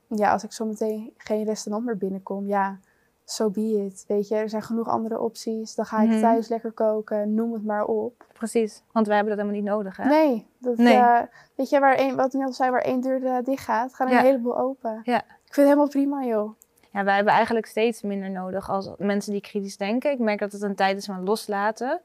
ja, 0.07 0.31
als 0.31 0.43
ik 0.43 0.51
zo 0.51 0.65
meteen 0.65 1.13
geen 1.17 1.43
restaurant 1.45 1.85
meer 1.85 1.97
binnenkom, 1.97 2.47
ja, 2.47 2.79
so 3.25 3.49
be 3.49 3.85
it. 3.85 4.03
Weet 4.07 4.27
je, 4.27 4.35
er 4.35 4.49
zijn 4.49 4.61
genoeg 4.61 4.87
andere 4.87 5.19
opties. 5.19 5.75
Dan 5.75 5.85
ga 5.85 6.01
ik 6.01 6.09
Mhm. 6.09 6.21
thuis 6.21 6.47
lekker 6.47 6.71
koken, 6.71 7.33
noem 7.33 7.53
het 7.53 7.65
maar 7.65 7.85
op. 7.85 8.25
Precies, 8.33 8.83
want 8.91 9.07
wij 9.07 9.15
hebben 9.15 9.35
dat 9.35 9.45
helemaal 9.45 9.63
niet 9.63 9.73
nodig, 9.75 9.97
hè? 9.97 10.05
Nee, 10.05 10.47
dat, 10.57 10.77
Nee. 10.77 10.95
eh, 10.95 11.19
weet 11.55 11.69
je, 11.69 11.79
waar 11.79 11.95
één, 11.95 12.15
wat 12.15 12.25
ik 12.33 12.39
net 12.39 12.47
al 12.47 12.53
zei, 12.53 12.71
waar 12.71 12.81
één 12.81 13.01
deur 13.01 13.25
eh, 13.25 13.43
dicht 13.43 13.63
gaat, 13.63 13.93
gaan 13.95 14.07
er 14.07 14.13
Ja. 14.13 14.19
een 14.19 14.25
heleboel 14.25 14.57
open. 14.57 15.01
Ja. 15.03 15.17
Ik 15.21 15.53
vind 15.53 15.55
het 15.55 15.65
helemaal 15.65 15.87
prima, 15.87 16.23
joh. 16.23 16.51
Ja, 16.91 17.03
wij 17.03 17.15
hebben 17.15 17.33
eigenlijk 17.33 17.65
steeds 17.65 18.01
minder 18.01 18.29
nodig 18.29 18.69
als 18.69 18.89
mensen 18.97 19.31
die 19.31 19.41
kritisch 19.41 19.77
denken. 19.77 20.11
Ik 20.11 20.19
merk 20.19 20.39
dat 20.39 20.51
het 20.51 20.61
een 20.61 20.75
tijd 20.75 20.97
is 20.97 21.05
van 21.05 21.23
loslaten. 21.23 22.01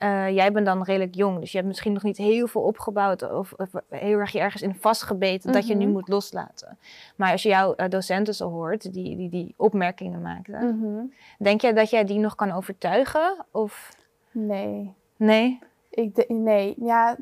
Eh, 0.00 0.30
jij 0.30 0.52
bent 0.52 0.66
dan 0.66 0.82
redelijk 0.82 1.14
jong, 1.14 1.38
dus 1.40 1.50
je 1.50 1.56
hebt 1.56 1.68
misschien 1.68 1.92
nog 1.92 2.02
niet 2.02 2.16
heel 2.16 2.46
veel 2.46 2.62
opgebouwd 2.62 3.32
of, 3.32 3.52
of 3.56 3.68
heel 3.88 4.18
erg 4.18 4.32
je 4.32 4.38
ergens 4.38 4.62
in 4.62 4.74
vastgebeten 4.74 5.52
dat 5.52 5.66
je 5.66 5.74
nu 5.74 5.84
Mhm. 5.84 5.92
moet 5.92 6.08
loslaten. 6.08 6.78
Maar 7.16 7.32
als 7.32 7.42
je 7.42 7.48
jouw 7.48 7.74
eh, 7.74 7.88
docenten 7.88 8.34
zo 8.34 8.48
hoort, 8.50 8.92
die, 8.92 9.16
die, 9.16 9.28
die 9.28 9.54
opmerkingen 9.56 10.22
maakten, 10.22 10.78
Mhm. 10.78 11.04
denk 11.38 11.60
jij 11.60 11.72
dat 11.72 11.90
jij 11.90 12.04
die 12.04 12.18
nog 12.18 12.34
kan 12.34 12.50
overtuigen? 12.52 13.44
Of 13.50 13.88
Nee. 14.30 14.94
nee? 15.16 15.58
Ik 15.90 16.14
de- 16.14 16.24
nee, 16.28 16.74
ja, 16.78 17.16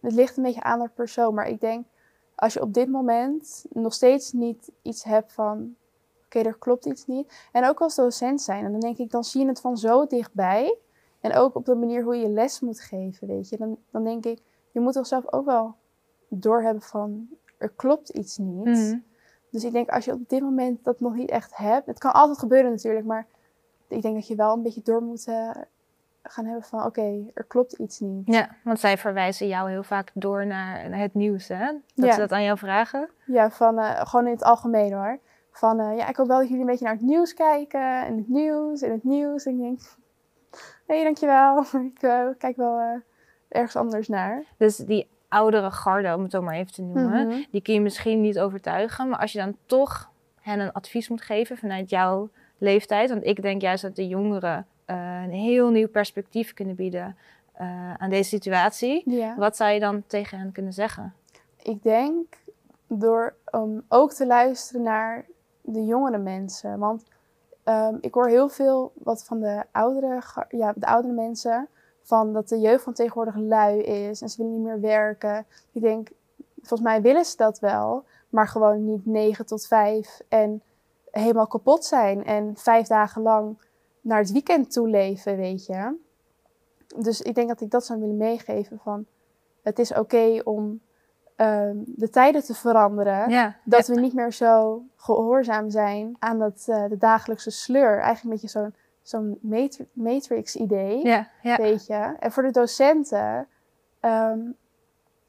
het 0.00 0.12
ligt 0.12 0.36
een 0.36 0.42
beetje 0.42 0.62
aan 0.62 0.78
de 0.80 0.90
persoon. 0.94 1.34
Maar 1.34 1.48
ik 1.48 1.60
denk, 1.60 1.86
als 2.34 2.52
je 2.52 2.62
op 2.62 2.74
dit 2.74 2.88
moment 2.88 3.64
nog 3.70 3.92
steeds 3.94 4.32
niet 4.32 4.70
iets 4.82 5.04
hebt 5.04 5.32
van... 5.32 5.74
Oké, 6.24 6.38
er 6.38 6.56
klopt 6.58 6.86
iets 6.86 7.06
niet. 7.06 7.48
En 7.52 7.68
ook 7.68 7.80
als 7.80 7.94
docent 7.94 8.40
zijn. 8.42 8.64
En 8.64 8.70
dan 8.72 8.80
denk 8.80 8.98
ik, 8.98 9.10
dan 9.10 9.24
zie 9.24 9.40
je 9.40 9.46
het 9.48 9.60
van 9.60 9.76
zo 9.76 10.06
dichtbij. 10.06 10.76
En 11.20 11.34
ook 11.34 11.54
op 11.54 11.64
de 11.64 11.74
manier 11.74 12.02
hoe 12.02 12.16
je 12.16 12.28
les 12.28 12.60
moet 12.60 12.80
geven, 12.80 13.26
weet 13.26 13.48
je. 13.48 13.56
Dan, 13.56 13.78
dan 13.90 14.04
denk 14.04 14.24
ik, 14.24 14.42
je 14.70 14.80
moet 14.80 14.92
toch 14.92 15.06
zelf 15.06 15.32
ook 15.32 15.44
wel 15.44 15.74
doorhebben 16.28 16.82
van... 16.82 17.28
Er 17.58 17.68
klopt 17.76 18.08
iets 18.08 18.36
niet. 18.38 18.64
Mhm. 18.64 18.98
Dus 19.50 19.64
ik 19.64 19.72
denk, 19.72 19.88
als 19.90 20.04
je 20.04 20.12
op 20.12 20.28
dit 20.28 20.40
moment 20.40 20.84
dat 20.84 21.00
nog 21.00 21.14
niet 21.14 21.30
echt 21.30 21.56
hebt... 21.56 21.86
Het 21.86 21.98
kan 21.98 22.12
altijd 22.12 22.38
gebeuren 22.38 22.70
natuurlijk, 22.70 23.06
maar... 23.06 23.26
Ik 23.88 24.02
denk 24.02 24.14
dat 24.14 24.26
je 24.26 24.34
wel 24.34 24.52
een 24.52 24.62
beetje 24.62 24.82
door 24.82 25.02
moet 25.02 25.26
eh, 25.26 25.50
gaan 26.22 26.44
hebben 26.44 26.62
van... 26.62 26.84
Oké, 26.84 27.24
er 27.34 27.44
klopt 27.44 27.72
iets 27.72 28.00
niet. 28.00 28.26
Ja, 28.26 28.48
want 28.64 28.80
zij 28.80 28.98
verwijzen 28.98 29.46
jou 29.48 29.70
heel 29.70 29.82
vaak 29.82 30.10
door 30.14 30.46
naar 30.46 30.98
het 30.98 31.14
nieuws, 31.14 31.48
hè? 31.48 31.66
Dat 31.94 32.06
Ja. 32.06 32.12
ze 32.12 32.18
dat 32.18 32.32
aan 32.32 32.42
jou 32.42 32.58
vragen. 32.58 33.08
Ja, 33.26 33.50
van, 33.50 33.78
eh, 33.78 34.00
gewoon 34.06 34.26
in 34.26 34.32
het 34.32 34.42
algemeen 34.42 34.92
hoor. 34.92 35.18
Van, 35.52 35.80
eh, 35.80 35.96
ja, 35.96 36.08
ik 36.08 36.16
hoop 36.16 36.26
wel 36.26 36.38
dat 36.38 36.46
jullie 36.48 36.60
een 36.62 36.70
beetje 36.70 36.84
naar 36.84 36.94
het 36.94 37.02
nieuws 37.02 37.34
kijken. 37.34 38.04
En 38.04 38.16
het 38.16 38.28
nieuws, 38.28 38.82
en 38.82 38.92
het 38.92 39.04
nieuws. 39.04 39.44
En 39.44 39.52
ik 39.52 39.58
denk, 39.60 39.80
nee, 40.86 41.02
dankjewel. 41.04 41.64
ik 41.94 42.02
eh, 42.02 42.26
kijk 42.38 42.56
wel 42.56 42.78
eh, 42.78 43.00
ergens 43.48 43.76
anders 43.76 44.08
naar. 44.08 44.44
Dus 44.56 44.76
die 44.76 45.08
oudere 45.28 45.70
garde, 45.70 46.14
om 46.14 46.22
het 46.22 46.30
zo 46.30 46.42
maar 46.42 46.54
even 46.54 46.72
te 46.72 46.82
noemen, 46.82 47.26
Mhm. 47.26 47.42
die 47.50 47.62
kun 47.62 47.74
je 47.74 47.80
misschien 47.80 48.20
niet 48.20 48.38
overtuigen. 48.40 49.08
Maar 49.08 49.18
als 49.18 49.32
je 49.32 49.38
dan 49.38 49.56
toch 49.66 50.10
hen 50.40 50.60
een 50.60 50.72
advies 50.72 51.08
moet 51.08 51.22
geven 51.22 51.56
vanuit 51.56 51.90
jouw 51.90 52.28
leeftijd. 52.58 53.10
Want 53.10 53.24
ik 53.24 53.42
denk 53.42 53.62
juist 53.62 53.82
dat 53.82 53.96
de 53.96 54.08
jongeren 54.08 54.66
eh, 54.84 55.22
een 55.22 55.30
heel 55.32 55.70
nieuw 55.70 55.88
perspectief 55.88 56.54
kunnen 56.54 56.74
bieden 56.74 57.16
aan 57.98 58.10
deze 58.10 58.28
situatie. 58.28 59.04
Wat 59.36 59.56
zou 59.56 59.70
je 59.70 59.80
dan 59.80 60.02
tegen 60.06 60.38
hen 60.38 60.52
kunnen 60.52 60.72
zeggen? 60.72 61.14
Ik 61.62 61.82
denk 61.82 62.26
door 62.86 63.34
um, 63.54 63.84
ook 63.88 64.12
te 64.12 64.26
luisteren 64.26 64.82
naar 64.82 65.24
de 65.60 65.84
jongere 65.84 66.18
mensen. 66.18 66.78
Want 66.78 67.04
ehm, 67.64 67.96
ik 68.00 68.14
hoor 68.14 68.28
heel 68.28 68.48
veel 68.48 68.92
wat 68.94 69.24
van 69.24 69.40
de 69.40 69.62
oudere, 69.70 70.22
ja, 70.48 70.72
de 70.76 70.86
oudere 70.86 71.14
mensen. 71.14 71.68
Van 72.02 72.32
dat 72.32 72.48
de 72.48 72.60
jeugd 72.60 72.82
van 72.84 72.92
tegenwoordig 72.92 73.36
lui 73.36 73.80
is 73.80 74.22
en 74.22 74.28
ze 74.28 74.36
willen 74.36 74.52
niet 74.56 74.64
meer 74.64 74.80
werken. 74.80 75.46
Ik 75.72 75.82
denk, 75.82 76.08
volgens 76.56 76.80
mij 76.80 77.02
willen 77.02 77.24
ze 77.24 77.36
dat 77.36 77.58
wel, 77.58 78.04
maar 78.28 78.48
gewoon 78.48 78.84
niet 78.84 79.06
9 79.06 79.46
tot 79.46 79.66
5 79.66 80.20
en 80.28 80.62
helemaal 81.10 81.46
kapot 81.46 81.84
zijn. 81.84 82.24
En 82.24 82.56
vijf 82.56 82.86
dagen 82.86 83.22
lang 83.22 83.58
naar 84.00 84.18
het 84.18 84.32
weekend 84.32 84.72
toe 84.72 84.88
leven, 84.88 85.36
weet 85.36 85.66
je. 85.66 85.96
Dus 86.96 87.22
ik 87.22 87.34
denk 87.34 87.48
dat 87.48 87.60
ik 87.60 87.70
dat 87.70 87.86
zou 87.86 88.00
willen 88.00 88.16
meegeven 88.16 88.78
van 88.78 89.06
het 89.62 89.78
is 89.78 89.94
oké 89.94 90.40
om 90.44 90.80
ehm, 91.40 91.76
de 91.86 92.10
tijden 92.10 92.44
te 92.44 92.54
veranderen. 92.54 93.30
Ja, 93.30 93.56
Dat 93.64 93.86
we 93.86 94.00
niet 94.00 94.14
meer 94.14 94.32
zo 94.32 94.82
gehoorzaam 94.96 95.70
zijn 95.70 96.16
aan 96.18 96.38
dat, 96.38 96.64
eh, 96.68 96.84
de 96.88 96.96
dagelijkse 96.98 97.50
sleur. 97.50 97.98
Eigenlijk 97.98 98.22
een 98.24 98.30
beetje 98.30 98.48
zo'n 98.48 98.74
zo'n 99.02 99.38
matri- 99.40 99.88
matrix-idee, 99.92 101.06
ja, 101.06 101.56
weet 101.56 101.86
je. 101.86 102.14
En 102.20 102.32
voor 102.32 102.42
de 102.42 102.50
docenten, 102.50 103.46
ehm, 104.00 104.38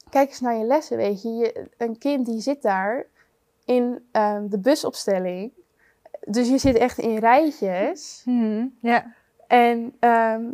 kijk 0.09 0.29
eens 0.29 0.39
naar 0.39 0.55
je 0.55 0.63
lessen, 0.65 0.97
weet 0.97 1.21
je. 1.21 1.29
je 1.29 1.69
een 1.77 1.97
kind 1.97 2.25
die 2.25 2.41
zit 2.41 2.61
daar 2.61 3.05
in 3.65 4.05
ehm, 4.11 4.47
de 4.47 4.59
busopstelling. 4.59 5.51
Dus 6.27 6.49
je 6.49 6.57
zit 6.57 6.75
echt 6.75 6.97
in 6.97 7.17
rijtjes. 7.17 8.21
Mhm, 8.25 8.65
ja. 8.81 9.13
En 9.47 9.93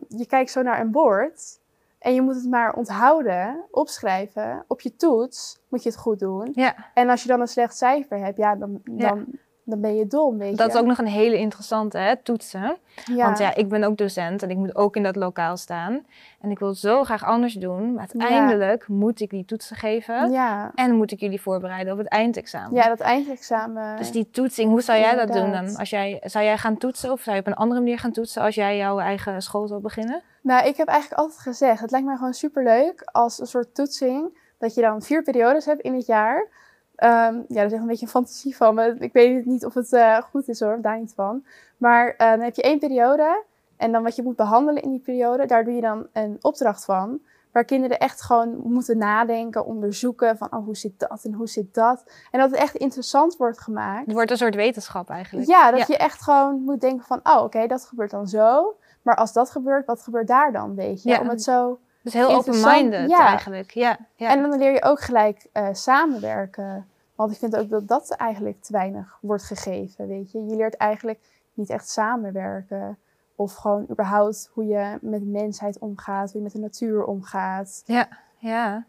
je 0.07 0.25
kijkt 0.27 0.51
zo 0.51 0.61
naar 0.61 0.79
een 0.79 0.91
bord. 0.91 1.59
En 2.07 2.13
je 2.13 2.21
moet 2.21 2.35
het 2.35 2.49
maar 2.49 2.73
onthouden, 2.73 3.63
opschrijven. 3.71 4.63
Op 4.67 4.81
je 4.81 4.95
toets 4.95 5.59
moet 5.69 5.83
je 5.83 5.89
het 5.89 5.97
goed 5.97 6.19
doen. 6.19 6.51
ja. 6.53 6.75
En 6.93 7.09
als 7.09 7.21
je 7.21 7.27
dan 7.27 7.41
een 7.41 7.47
slecht 7.47 7.77
cijfer 7.77 8.19
hebt, 8.19 8.37
ja, 8.37 8.55
dan, 8.55 8.81
Ja. 8.83 9.07
dan, 9.09 9.25
dan 9.63 9.81
ben 9.81 9.95
je 9.95 10.07
dom, 10.07 10.37
weet 10.37 10.57
Dat 10.57 10.67
je. 10.67 10.73
is 10.73 10.79
ook 10.79 10.87
nog 10.87 10.97
een 10.97 11.07
hele 11.07 11.37
interessante, 11.37 11.97
hè, 11.97 12.15
toetsen. 12.17 12.77
ja. 13.05 13.25
Want 13.25 13.37
ja, 13.37 13.55
ik 13.55 13.69
ben 13.69 13.83
ook 13.83 13.97
docent 13.97 14.43
en 14.43 14.49
ik 14.49 14.57
moet 14.57 14.75
ook 14.75 14.95
in 14.95 15.03
dat 15.03 15.15
lokaal 15.15 15.57
staan. 15.57 16.05
En 16.41 16.51
ik 16.51 16.59
wil 16.59 16.73
zo 16.73 17.03
graag 17.03 17.23
anders 17.25 17.53
doen. 17.53 17.93
Maar 17.93 18.07
uiteindelijk 18.13 18.87
moet 18.87 19.19
ik 19.19 19.29
die 19.29 19.45
toetsen 19.45 19.75
geven. 19.75 20.31
ja. 20.31 20.71
En 20.75 20.95
moet 20.95 21.11
ik 21.11 21.19
jullie 21.19 21.41
voorbereiden 21.41 21.93
op 21.93 21.99
het 21.99 22.07
eindexamen. 22.07 22.73
ja, 22.75 22.87
dat 22.87 22.99
eindexamen. 22.99 23.97
Dus 23.97 24.11
die 24.11 24.29
toetsing, 24.29 24.69
hoe 24.69 24.81
zou 24.81 24.99
jij 24.99 25.15
dat 25.15 25.33
doen 25.33 25.51
dan? 25.51 25.75
Als 25.75 25.89
jij, 25.89 26.21
zou 26.25 26.45
jij 26.45 26.57
gaan 26.57 26.77
toetsen 26.77 27.11
of 27.11 27.21
zou 27.21 27.35
je 27.35 27.41
op 27.41 27.47
een 27.47 27.55
andere 27.55 27.79
manier 27.79 27.99
gaan 27.99 28.11
toetsen 28.11 28.41
als 28.41 28.55
jij 28.55 28.77
jouw 28.77 28.99
eigen 28.99 29.41
school 29.41 29.67
zou 29.67 29.81
beginnen? 29.81 30.21
Nou, 30.47 30.67
ik 30.67 30.77
heb 30.77 30.87
eigenlijk 30.87 31.21
altijd 31.21 31.39
gezegd, 31.39 31.81
het 31.81 31.91
lijkt 31.91 32.05
mij 32.07 32.15
gewoon 32.15 32.33
superleuk 32.33 33.01
als 33.11 33.39
een 33.39 33.47
soort 33.47 33.75
toetsing. 33.75 34.37
Dat 34.57 34.73
je 34.73 34.81
dan 34.81 35.01
vier 35.01 35.23
periodes 35.23 35.65
hebt 35.65 35.81
in 35.81 35.95
het 35.95 36.05
jaar. 36.05 36.47
Ehm, 36.95 37.35
ja, 37.47 37.61
dat 37.61 37.65
is 37.65 37.71
echt 37.71 37.81
een 37.81 37.87
beetje 37.87 38.05
een 38.05 38.11
fantasie 38.11 38.55
van 38.55 38.75
me. 38.75 38.95
Ik 38.99 39.13
weet 39.13 39.45
niet 39.45 39.65
of 39.65 39.73
het 39.73 39.93
eh, 39.93 40.17
goed 40.17 40.47
is 40.47 40.59
hoor, 40.59 40.81
daar 40.81 40.99
niet 40.99 41.13
van. 41.13 41.45
Maar 41.77 42.13
eh, 42.17 42.29
dan 42.29 42.39
heb 42.39 42.55
je 42.55 42.61
één 42.61 42.79
periode. 42.79 43.43
En 43.77 43.91
dan 43.91 44.03
wat 44.03 44.15
je 44.15 44.23
moet 44.23 44.35
behandelen 44.35 44.81
in 44.83 44.89
die 44.89 44.99
periode, 44.99 45.45
daar 45.45 45.63
doe 45.63 45.73
je 45.73 45.81
dan 45.81 46.07
een 46.13 46.37
opdracht 46.41 46.85
van. 46.85 47.19
Waar 47.51 47.65
kinderen 47.65 47.99
echt 47.99 48.21
gewoon 48.21 48.57
moeten 48.63 48.97
nadenken, 48.97 49.65
onderzoeken 49.65 50.37
van 50.37 50.47
oh, 50.51 50.65
hoe 50.65 50.77
zit 50.77 50.99
dat 50.99 51.23
en 51.23 51.33
hoe 51.33 51.47
zit 51.47 51.73
dat. 51.73 52.03
En 52.31 52.39
dat 52.39 52.51
het 52.51 52.59
echt 52.59 52.75
interessant 52.75 53.37
wordt 53.37 53.59
gemaakt. 53.59 54.05
Het 54.05 54.15
wordt 54.15 54.31
een 54.31 54.37
soort 54.37 54.55
wetenschap 54.55 55.09
eigenlijk. 55.09 55.47
Ja, 55.47 55.71
dat 55.71 55.79
Ja. 55.79 55.85
je 55.87 55.97
echt 55.97 56.21
gewoon 56.21 56.61
moet 56.61 56.81
denken 56.81 57.05
van, 57.05 57.19
oh 57.23 57.43
oké, 57.43 57.67
dat 57.67 57.85
gebeurt 57.85 58.11
dan 58.11 58.27
zo. 58.27 58.75
Maar 59.07 59.15
als 59.15 59.33
dat 59.33 59.49
gebeurt, 59.49 59.85
wat 59.85 60.01
gebeurt 60.01 60.27
daar 60.27 60.51
dan, 60.51 60.75
weet 60.75 61.03
je? 61.03 61.09
Ja. 61.09 61.19
Om 61.19 61.29
het 61.29 61.43
zo... 61.43 61.79
Dus 62.01 62.13
heel 62.13 62.29
open-minded 62.29 63.09
ja. 63.09 63.27
eigenlijk. 63.27 63.71
Ja, 63.71 63.97
ja. 64.15 64.29
En 64.29 64.41
dan 64.41 64.57
leer 64.57 64.71
je 64.71 64.83
ook 64.83 64.99
gelijk 64.99 65.47
eh, 65.51 65.67
samenwerken. 65.71 66.87
Want 67.15 67.31
ik 67.31 67.37
vind 67.37 67.55
ook 67.55 67.69
dat 67.69 67.87
dat 67.87 68.11
eigenlijk 68.11 68.61
te 68.61 68.71
weinig 68.71 69.17
wordt 69.21 69.43
gegeven, 69.43 70.07
weet 70.07 70.31
je? 70.31 70.45
Je 70.45 70.55
leert 70.55 70.75
eigenlijk 70.75 71.19
niet 71.53 71.69
echt 71.69 71.89
samenwerken. 71.89 72.97
Of 73.35 73.53
gewoon 73.53 73.85
überhaupt 73.89 74.49
hoe 74.53 74.65
je 74.65 74.97
met 75.01 75.25
mensheid 75.25 75.79
omgaat, 75.79 76.31
hoe 76.31 76.37
je 76.37 76.43
met 76.43 76.53
de 76.53 76.59
natuur 76.59 77.03
omgaat. 77.03 77.83
ja, 77.85 78.07
ja. 78.37 78.85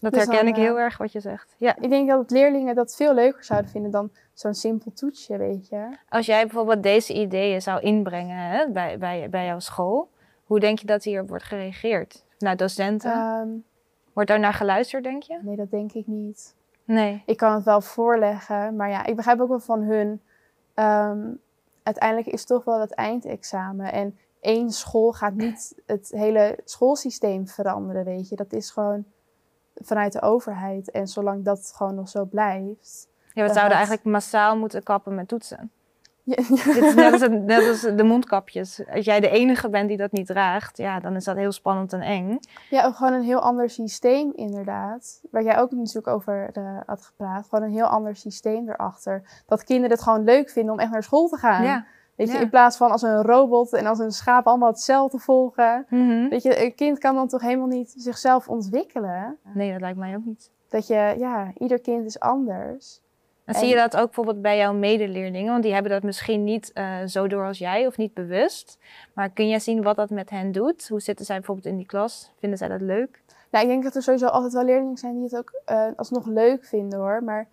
Dat 0.00 0.12
Dus 0.12 0.24
herken 0.24 0.44
dan, 0.44 0.54
ik 0.54 0.60
heel 0.60 0.76
eh, 0.76 0.82
erg 0.82 0.96
wat 0.98 1.12
je 1.12 1.20
zegt. 1.20 1.54
Ja. 1.58 1.76
Ik 1.80 1.90
denk 1.90 2.08
dat 2.08 2.30
leerlingen 2.30 2.74
dat 2.74 2.96
veel 2.96 3.14
leuker 3.14 3.44
zouden 3.44 3.70
vinden 3.70 3.90
dan 3.90 4.10
zo'n 4.32 4.54
simpel 4.54 4.92
toetsje, 4.92 5.36
weet 5.36 5.68
je? 5.68 5.96
Als 6.08 6.26
jij 6.26 6.42
bijvoorbeeld 6.46 6.82
deze 6.82 7.12
ideeën 7.12 7.62
zou 7.62 7.80
inbrengen 7.80 8.36
hè, 8.36 8.68
bij, 8.68 8.98
bij, 8.98 9.28
bij 9.30 9.46
jouw 9.46 9.58
school, 9.58 10.10
hoe 10.44 10.60
denk 10.60 10.78
je 10.78 10.86
dat 10.86 11.04
hierop 11.04 11.28
wordt 11.28 11.44
gereageerd? 11.44 12.24
Nou, 12.38 12.56
docenten. 12.56 13.12
Ehm, 13.12 13.48
Wordt 14.12 14.28
daar 14.28 14.40
naar 14.40 14.54
geluisterd, 14.54 15.04
denk 15.04 15.22
je? 15.22 15.38
nee, 15.42 15.56
dat 15.56 15.70
denk 15.70 15.92
ik 15.92 16.06
niet. 16.06 16.54
Nee. 16.84 17.22
ik 17.26 17.36
kan 17.36 17.54
het 17.54 17.64
wel 17.64 17.80
voorleggen, 17.80 18.76
maar 18.76 18.90
ja, 18.90 19.06
ik 19.06 19.16
begrijp 19.16 19.40
ook 19.40 19.48
wel 19.48 19.60
van 19.60 19.82
hun. 19.82 20.20
ehm, 20.74 21.28
uiteindelijk 21.82 22.26
is 22.28 22.44
toch 22.44 22.64
wel 22.64 22.80
het 22.80 22.94
eindexamen. 22.94 23.92
En 23.92 24.18
één 24.40 24.70
school 24.70 25.12
gaat 25.12 25.34
niet 25.34 25.74
het 25.86 26.10
hele 26.14 26.58
schoolsysteem 26.64 27.46
veranderen, 27.48 28.04
weet 28.04 28.28
je. 28.28 28.36
Dat 28.36 28.52
is 28.52 28.70
gewoon 28.70 29.04
vanuit 29.80 30.12
de 30.12 30.22
overheid. 30.22 30.90
En 30.90 31.06
zolang 31.06 31.44
dat 31.44 31.72
gewoon 31.76 31.94
nog 31.94 32.08
zo 32.08 32.24
blijft. 32.24 33.08
Ja, 33.32 33.46
we 33.46 33.52
zouden 33.52 33.76
eigenlijk 33.76 34.04
massaal 34.04 34.56
moeten 34.56 34.82
kappen 34.82 35.14
met 35.14 35.28
toetsen. 35.28 35.70
Ja, 36.22 36.36
Dit 36.36 36.76
is 36.82 36.94
net 36.94 37.12
als, 37.12 37.20
het- 37.20 37.44
net 37.44 37.68
als 37.68 37.80
de 37.80 38.02
mondkapjes. 38.04 38.82
Als 38.94 39.04
jij 39.04 39.20
de 39.20 39.28
enige 39.30 39.70
bent 39.70 39.88
die 39.88 39.96
dat 39.96 40.12
niet 40.12 40.26
draagt, 40.26 40.76
ja, 40.76 41.00
dan 41.00 41.16
is 41.16 41.24
dat 41.24 41.36
heel 41.36 41.52
spannend 41.52 41.92
en 41.92 42.00
eng. 42.00 42.38
ja, 42.70 42.84
ook 42.84 42.96
gewoon 42.96 43.12
een 43.12 43.22
heel 43.22 43.40
ander 43.40 43.70
systeem, 43.70 44.32
inderdaad. 44.34 45.20
Waar 45.30 45.42
jij 45.42 45.58
ook 45.58 45.70
natuurlijk 45.70 46.06
over 46.06 46.50
eh, 46.52 46.78
had 46.86 47.04
gepraat. 47.04 47.46
Gewoon 47.48 47.64
een 47.64 47.74
heel 47.74 47.86
ander 47.86 48.16
systeem 48.16 48.68
erachter. 48.68 49.42
Dat 49.46 49.64
kinderen 49.64 49.90
het 49.90 50.02
gewoon 50.02 50.24
leuk 50.24 50.50
vinden 50.50 50.72
om 50.72 50.80
echt 50.80 50.90
naar 50.90 51.02
school 51.02 51.28
te 51.28 51.36
gaan. 51.36 51.62
Ja. 51.64 51.84
Weet 52.20 52.28
je, 52.28 52.34
ja. 52.34 52.40
in 52.40 52.50
plaats 52.50 52.76
van 52.76 52.90
als 52.90 53.02
een 53.02 53.22
robot 53.22 53.72
en 53.72 53.86
als 53.86 53.98
een 53.98 54.10
schaap 54.10 54.46
allemaal 54.46 54.68
hetzelfde 54.68 55.18
volgen. 55.18 55.86
Mhm. 55.88 56.28
Weet 56.28 56.42
je, 56.42 56.64
een 56.64 56.74
kind 56.74 56.98
kan 56.98 57.14
dan 57.14 57.28
toch 57.28 57.40
helemaal 57.40 57.66
niet 57.66 57.94
zichzelf 57.96 58.48
ontwikkelen. 58.48 59.38
Nee, 59.54 59.72
dat 59.72 59.80
lijkt 59.80 59.98
mij 59.98 60.16
ook 60.16 60.24
niet. 60.24 60.50
Dat 60.68 60.86
je, 60.86 61.14
ja, 61.18 61.52
ieder 61.58 61.80
kind 61.80 62.06
is 62.06 62.20
anders. 62.20 63.00
En 63.44 63.54
En- 63.54 63.60
zie 63.60 63.68
je 63.68 63.74
dat 63.76 63.96
ook 63.96 64.04
bijvoorbeeld 64.04 64.42
bij 64.42 64.56
jouw 64.56 64.72
medeleerlingen? 64.72 65.50
Want 65.50 65.62
die 65.62 65.72
hebben 65.72 65.90
dat 65.92 66.02
misschien 66.02 66.44
niet 66.44 66.72
eh, 66.72 66.96
zo 67.06 67.26
door 67.26 67.44
als 67.44 67.58
jij 67.58 67.86
of 67.86 67.96
niet 67.96 68.14
bewust. 68.14 68.78
Maar 69.14 69.30
kun 69.30 69.48
jij 69.48 69.58
zien 69.58 69.82
wat 69.82 69.96
dat 69.96 70.10
met 70.10 70.30
hen 70.30 70.52
doet? 70.52 70.88
Hoe 70.88 71.00
zitten 71.00 71.26
zij 71.26 71.36
bijvoorbeeld 71.36 71.66
in 71.66 71.76
die 71.76 71.86
klas? 71.86 72.32
Vinden 72.38 72.58
zij 72.58 72.68
dat 72.68 72.80
leuk? 72.80 73.22
Nou, 73.50 73.64
ik 73.64 73.70
denk 73.70 73.82
dat 73.82 73.94
er 73.94 74.02
sowieso 74.02 74.26
altijd 74.26 74.52
wel 74.52 74.64
leerlingen 74.64 74.96
zijn 74.96 75.14
die 75.14 75.22
het 75.22 75.36
ook 75.36 75.52
eh, 75.64 75.86
alsnog 75.96 76.26
leuk 76.26 76.64
vinden 76.64 76.98
hoor. 76.98 77.24
Maar 77.24 77.48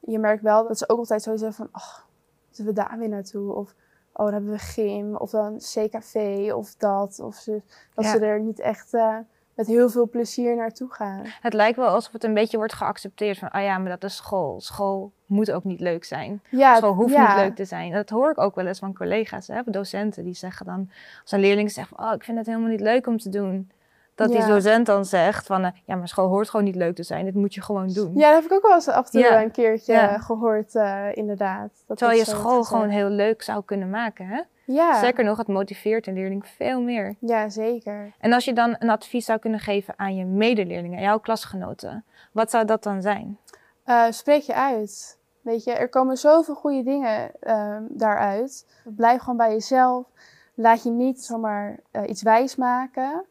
je 0.00 0.18
merkt 0.18 0.42
wel 0.42 0.68
dat 0.68 0.78
ze 0.78 0.88
ook 0.88 0.98
altijd 0.98 1.22
zo 1.22 1.36
zeggen 1.36 1.56
van, 1.56 1.68
oh, 1.72 1.98
moeten 2.46 2.64
we 2.64 2.72
daar 2.72 2.98
weer 2.98 3.08
naartoe? 3.08 3.52
Of, 3.52 3.74
oh, 4.14 4.24
dan 4.24 4.32
hebben 4.32 4.50
we 4.50 4.58
gym, 4.58 5.16
of 5.16 5.30
dan 5.30 5.56
CKV, 5.56 6.50
of 6.54 6.74
dat. 6.74 7.20
Of 7.20 7.34
ze, 7.34 7.62
dat 7.94 8.04
Ja. 8.04 8.10
ze 8.10 8.18
er 8.18 8.40
niet 8.40 8.60
echt 8.60 8.94
eh, 8.94 9.16
met 9.54 9.66
heel 9.66 9.88
veel 9.90 10.08
plezier 10.08 10.56
naartoe 10.56 10.92
gaan. 10.92 11.22
Het 11.40 11.52
lijkt 11.52 11.76
wel 11.76 11.88
alsof 11.88 12.12
het 12.12 12.24
een 12.24 12.34
beetje 12.34 12.56
wordt 12.56 12.72
geaccepteerd 12.72 13.38
van, 13.38 13.50
ah 13.50 13.62
ja, 13.62 13.78
maar 13.78 13.90
dat 13.90 14.04
is 14.04 14.16
school. 14.16 14.60
School 14.60 15.12
moet 15.26 15.50
ook 15.52 15.64
niet 15.64 15.80
leuk 15.80 16.04
zijn. 16.04 16.42
Ja, 16.50 16.76
School 16.76 16.92
hoeft 16.92 17.12
ja. 17.12 17.28
niet 17.28 17.44
leuk 17.44 17.56
te 17.56 17.64
zijn. 17.64 17.92
Dat 17.92 18.10
hoor 18.10 18.30
ik 18.30 18.38
ook 18.38 18.54
wel 18.54 18.66
eens 18.66 18.78
van 18.78 18.94
collega's, 18.94 19.46
hè, 19.46 19.60
docenten. 19.64 20.24
Die 20.24 20.34
zeggen 20.34 20.66
dan, 20.66 20.90
als 21.22 21.32
een 21.32 21.40
leerling 21.40 21.70
zegt, 21.70 21.88
van, 21.88 22.06
oh, 22.06 22.12
ik 22.12 22.24
vind 22.24 22.38
het 22.38 22.46
helemaal 22.46 22.68
niet 22.68 22.80
leuk 22.80 23.06
om 23.06 23.18
te 23.18 23.28
doen. 23.28 23.70
Dat 24.14 24.30
die 24.30 24.46
docent 24.46 24.86
dan 24.86 25.04
zegt 25.04 25.46
van, 25.46 25.64
eh, 25.64 25.70
ja, 25.84 25.94
maar 25.96 26.08
school 26.08 26.28
hoort 26.28 26.50
gewoon 26.50 26.64
niet 26.64 26.74
leuk 26.76 26.94
te 26.94 27.02
zijn. 27.02 27.24
Dit 27.24 27.34
moet 27.34 27.54
je 27.54 27.62
gewoon 27.62 27.88
doen. 27.88 28.12
Ja, 28.14 28.26
dat 28.32 28.42
heb 28.42 28.50
ik 28.50 28.56
ook 28.56 28.62
wel 28.62 28.74
eens 28.74 28.88
af 28.88 29.04
en 29.04 29.10
toe 29.10 29.20
Ja. 29.20 29.42
een 29.42 29.50
keertje 29.50 29.92
Ja. 29.92 30.18
gehoord, 30.18 30.74
eh, 30.74 31.06
inderdaad. 31.12 31.70
Dat 31.86 31.98
Terwijl 31.98 32.18
je 32.18 32.24
school 32.24 32.62
gewoon 32.64 32.88
heel 32.88 33.08
leuk 33.08 33.42
zou 33.42 33.62
kunnen 33.64 33.90
maken, 33.90 34.26
hè? 34.26 34.42
Ja, 34.66 34.96
Sterker 34.96 35.24
nog, 35.24 35.38
het 35.38 35.46
motiveert 35.48 36.06
een 36.06 36.14
leerling 36.14 36.46
veel 36.46 36.80
meer. 36.80 37.14
ja, 37.18 37.48
zeker. 37.48 38.12
En 38.20 38.32
als 38.32 38.44
je 38.44 38.52
dan 38.52 38.76
een 38.78 38.90
advies 38.90 39.24
zou 39.24 39.38
kunnen 39.38 39.60
geven 39.60 39.94
aan 39.96 40.16
je 40.16 40.24
medeleerlingen, 40.24 41.00
jouw 41.02 41.18
klasgenoten, 41.18 42.04
wat 42.32 42.50
zou 42.50 42.64
dat 42.64 42.82
dan 42.82 43.02
zijn? 43.02 43.38
Eh, 43.84 44.04
spreek 44.10 44.42
je 44.42 44.54
uit. 44.54 45.18
Weet 45.40 45.64
je, 45.64 45.72
er 45.72 45.88
komen 45.88 46.16
zoveel 46.16 46.54
goede 46.54 46.82
dingen 46.82 47.30
ehm, 47.40 47.82
daaruit. 47.88 48.66
Blijf 48.84 49.20
gewoon 49.20 49.36
bij 49.36 49.50
jezelf. 49.52 50.06
Laat 50.54 50.82
je 50.82 50.90
niet 50.90 51.24
zomaar 51.24 51.78
iets 52.06 52.22
wijs 52.22 52.56
maken. 52.56 53.24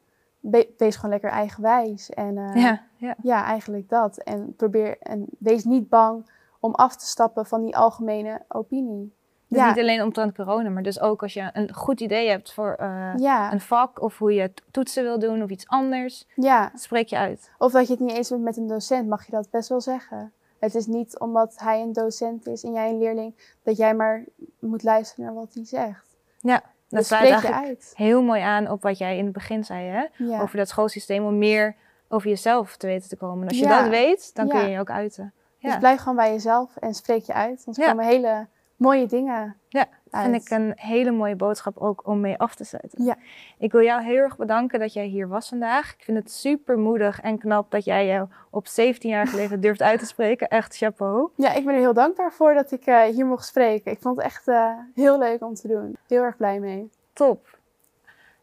Be- 0.45 0.69
wees 0.77 0.95
gewoon 0.95 1.11
lekker 1.11 1.29
eigenwijs. 1.29 2.09
En 2.09 2.37
eh, 2.37 2.55
ja, 2.63 2.81
ja. 2.97 3.15
ja, 3.21 3.43
eigenlijk 3.45 3.89
dat. 3.89 4.17
En 4.17 4.53
probeer 4.55 4.97
en 4.99 5.25
wees 5.39 5.63
niet 5.63 5.89
bang 5.89 6.29
om 6.59 6.73
af 6.75 6.95
te 6.95 7.05
stappen 7.05 7.45
van 7.45 7.61
die 7.61 7.77
algemene 7.77 8.41
opinie. 8.47 9.13
Dus 9.47 9.61
Ja. 9.61 9.67
niet 9.67 9.79
alleen 9.79 10.01
omtrent 10.01 10.35
corona, 10.35 10.69
maar 10.69 10.83
dus 10.83 10.99
ook 10.99 11.21
als 11.21 11.33
je 11.33 11.49
een 11.53 11.73
goed 11.73 12.01
idee 12.01 12.29
hebt 12.29 12.53
voor 12.53 12.73
eh, 12.79 13.13
Ja, 13.15 13.51
een 13.53 13.61
vak 13.61 14.01
of 14.01 14.17
hoe 14.17 14.33
je 14.33 14.53
to- 14.53 14.63
toetsen 14.71 15.03
wil 15.03 15.19
doen 15.19 15.43
of 15.43 15.49
iets 15.49 15.67
anders, 15.67 16.27
ja. 16.35 16.71
spreek 16.75 17.07
je 17.07 17.17
uit. 17.17 17.51
Of 17.57 17.71
dat 17.71 17.87
je 17.87 17.93
het 17.93 18.01
niet 18.01 18.15
eens 18.15 18.29
bent 18.29 18.41
met 18.41 18.57
een 18.57 18.67
docent, 18.67 19.07
mag 19.07 19.25
je 19.25 19.31
dat 19.31 19.49
best 19.49 19.69
wel 19.69 19.81
zeggen. 19.81 20.31
Het 20.59 20.75
is 20.75 20.85
niet 20.85 21.19
omdat 21.19 21.55
hij 21.59 21.81
een 21.81 21.93
docent 21.93 22.47
is 22.47 22.63
en 22.63 22.71
jij 22.73 22.89
een 22.89 22.97
leerling, 22.97 23.55
dat 23.63 23.77
jij 23.77 23.95
maar 23.95 24.23
moet 24.59 24.83
luisteren 24.83 25.25
naar 25.25 25.33
wat 25.33 25.53
hij 25.53 25.65
zegt. 25.65 26.15
Ja, 26.39 26.61
dat 26.95 27.05
sluit 27.05 27.29
eigenlijk 27.29 27.61
uit. 27.63 27.91
heel 27.95 28.21
mooi 28.21 28.41
aan 28.41 28.69
op 28.69 28.81
wat 28.81 28.97
jij 28.97 29.17
in 29.17 29.23
het 29.23 29.33
begin 29.33 29.63
zei, 29.63 29.87
hè? 29.87 30.05
Ja. 30.17 30.41
Over 30.41 30.57
dat 30.57 30.69
schoolsysteem 30.69 31.25
om 31.25 31.37
meer 31.37 31.75
over 32.07 32.29
jezelf 32.29 32.77
te 32.77 32.87
weten 32.87 33.09
te 33.09 33.15
komen. 33.15 33.41
En 33.41 33.47
als 33.47 33.59
je 33.59 33.65
Ja. 33.65 33.81
dat 33.81 33.89
weet, 33.89 34.35
dan 34.35 34.47
kun 34.47 34.59
je 34.59 34.67
je 34.69 34.79
ook 34.79 34.89
uiten. 34.89 35.33
Dus 35.59 35.77
blijf 35.77 35.99
gewoon 35.99 36.15
bij 36.15 36.31
jezelf 36.31 36.75
en 36.77 36.93
spreek 36.93 37.23
je 37.25 37.33
uit. 37.33 37.61
Want 37.65 37.77
er 37.77 37.87
komen 37.87 38.05
hele 38.05 38.47
mooie 38.75 39.05
dingen 39.05 39.55
Ja, 39.69 39.85
uit. 40.13 40.29
vind 40.29 40.45
ik 40.45 40.49
een 40.49 40.73
hele 40.75 41.11
mooie 41.11 41.35
boodschap 41.35 41.77
ook 41.77 42.07
om 42.07 42.19
mee 42.19 42.37
af 42.37 42.55
te 42.55 42.63
sluiten. 42.63 43.03
Ja. 43.03 43.15
Ik 43.57 43.71
wil 43.71 43.81
jou 43.81 44.03
heel 44.03 44.17
erg 44.17 44.37
bedanken 44.37 44.79
dat 44.79 44.93
jij 44.93 45.05
hier 45.05 45.27
was 45.27 45.49
vandaag. 45.49 45.93
Ik 45.93 46.03
vind 46.03 46.17
het 46.17 46.31
super 46.31 46.77
moedig 46.77 47.21
en 47.21 47.37
knap 47.37 47.71
dat 47.71 47.85
jij 47.85 48.05
je 48.05 48.27
op 48.49 48.67
17 48.67 49.09
jaar 49.09 49.27
geleden 49.27 49.59
durft 49.59 49.81
uit 49.81 49.99
te 49.99 50.05
spreken. 50.05 50.47
Echt 50.47 50.77
chapeau. 50.77 51.29
Ja, 51.35 51.53
ik 51.53 51.65
ben 51.65 51.73
er 51.73 51.79
heel 51.79 51.93
dankbaar 51.93 52.33
voor 52.33 52.53
dat 52.53 52.71
ik 52.71 52.85
eh, 52.85 53.01
hier 53.01 53.25
mocht 53.25 53.45
spreken. 53.45 53.91
Ik 53.91 53.99
vond 53.99 54.15
het 54.15 54.25
echt 54.25 54.47
eh, 54.47 54.69
heel 54.95 55.19
leuk 55.19 55.43
om 55.43 55.53
te 55.53 55.67
doen. 55.67 55.97
Heel 56.07 56.23
erg 56.23 56.37
blij 56.37 56.59
mee. 56.59 56.89
Top. 57.13 57.57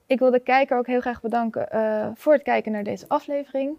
Ik 0.06 0.18
wil 0.18 0.30
de 0.30 0.40
kijker 0.40 0.78
ook 0.78 0.86
heel 0.86 1.00
graag 1.00 1.20
bedanken 1.20 1.70
eh, 1.70 2.08
voor 2.14 2.32
het 2.32 2.42
kijken 2.42 2.72
naar 2.72 2.84
deze 2.84 3.04
aflevering. 3.08 3.76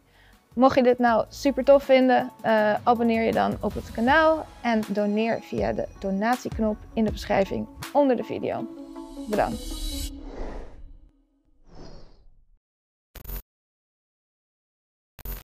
Mocht 0.55 0.75
je 0.75 0.83
dit 0.83 0.99
nou 0.99 1.25
super 1.29 1.63
tof 1.63 1.83
vinden, 1.83 2.31
eh, 2.41 2.73
abonneer 2.83 3.23
je 3.23 3.31
dan 3.31 3.57
op 3.61 3.73
het 3.73 3.91
kanaal 3.91 4.45
en 4.61 4.81
doneer 4.87 5.39
via 5.41 5.73
de 5.73 5.87
donatieknop 5.99 6.77
in 6.93 7.05
de 7.05 7.11
beschrijving 7.11 7.67
onder 7.93 8.15
de 8.15 8.23
video. 8.23 8.67
Bedankt. 9.29 9.90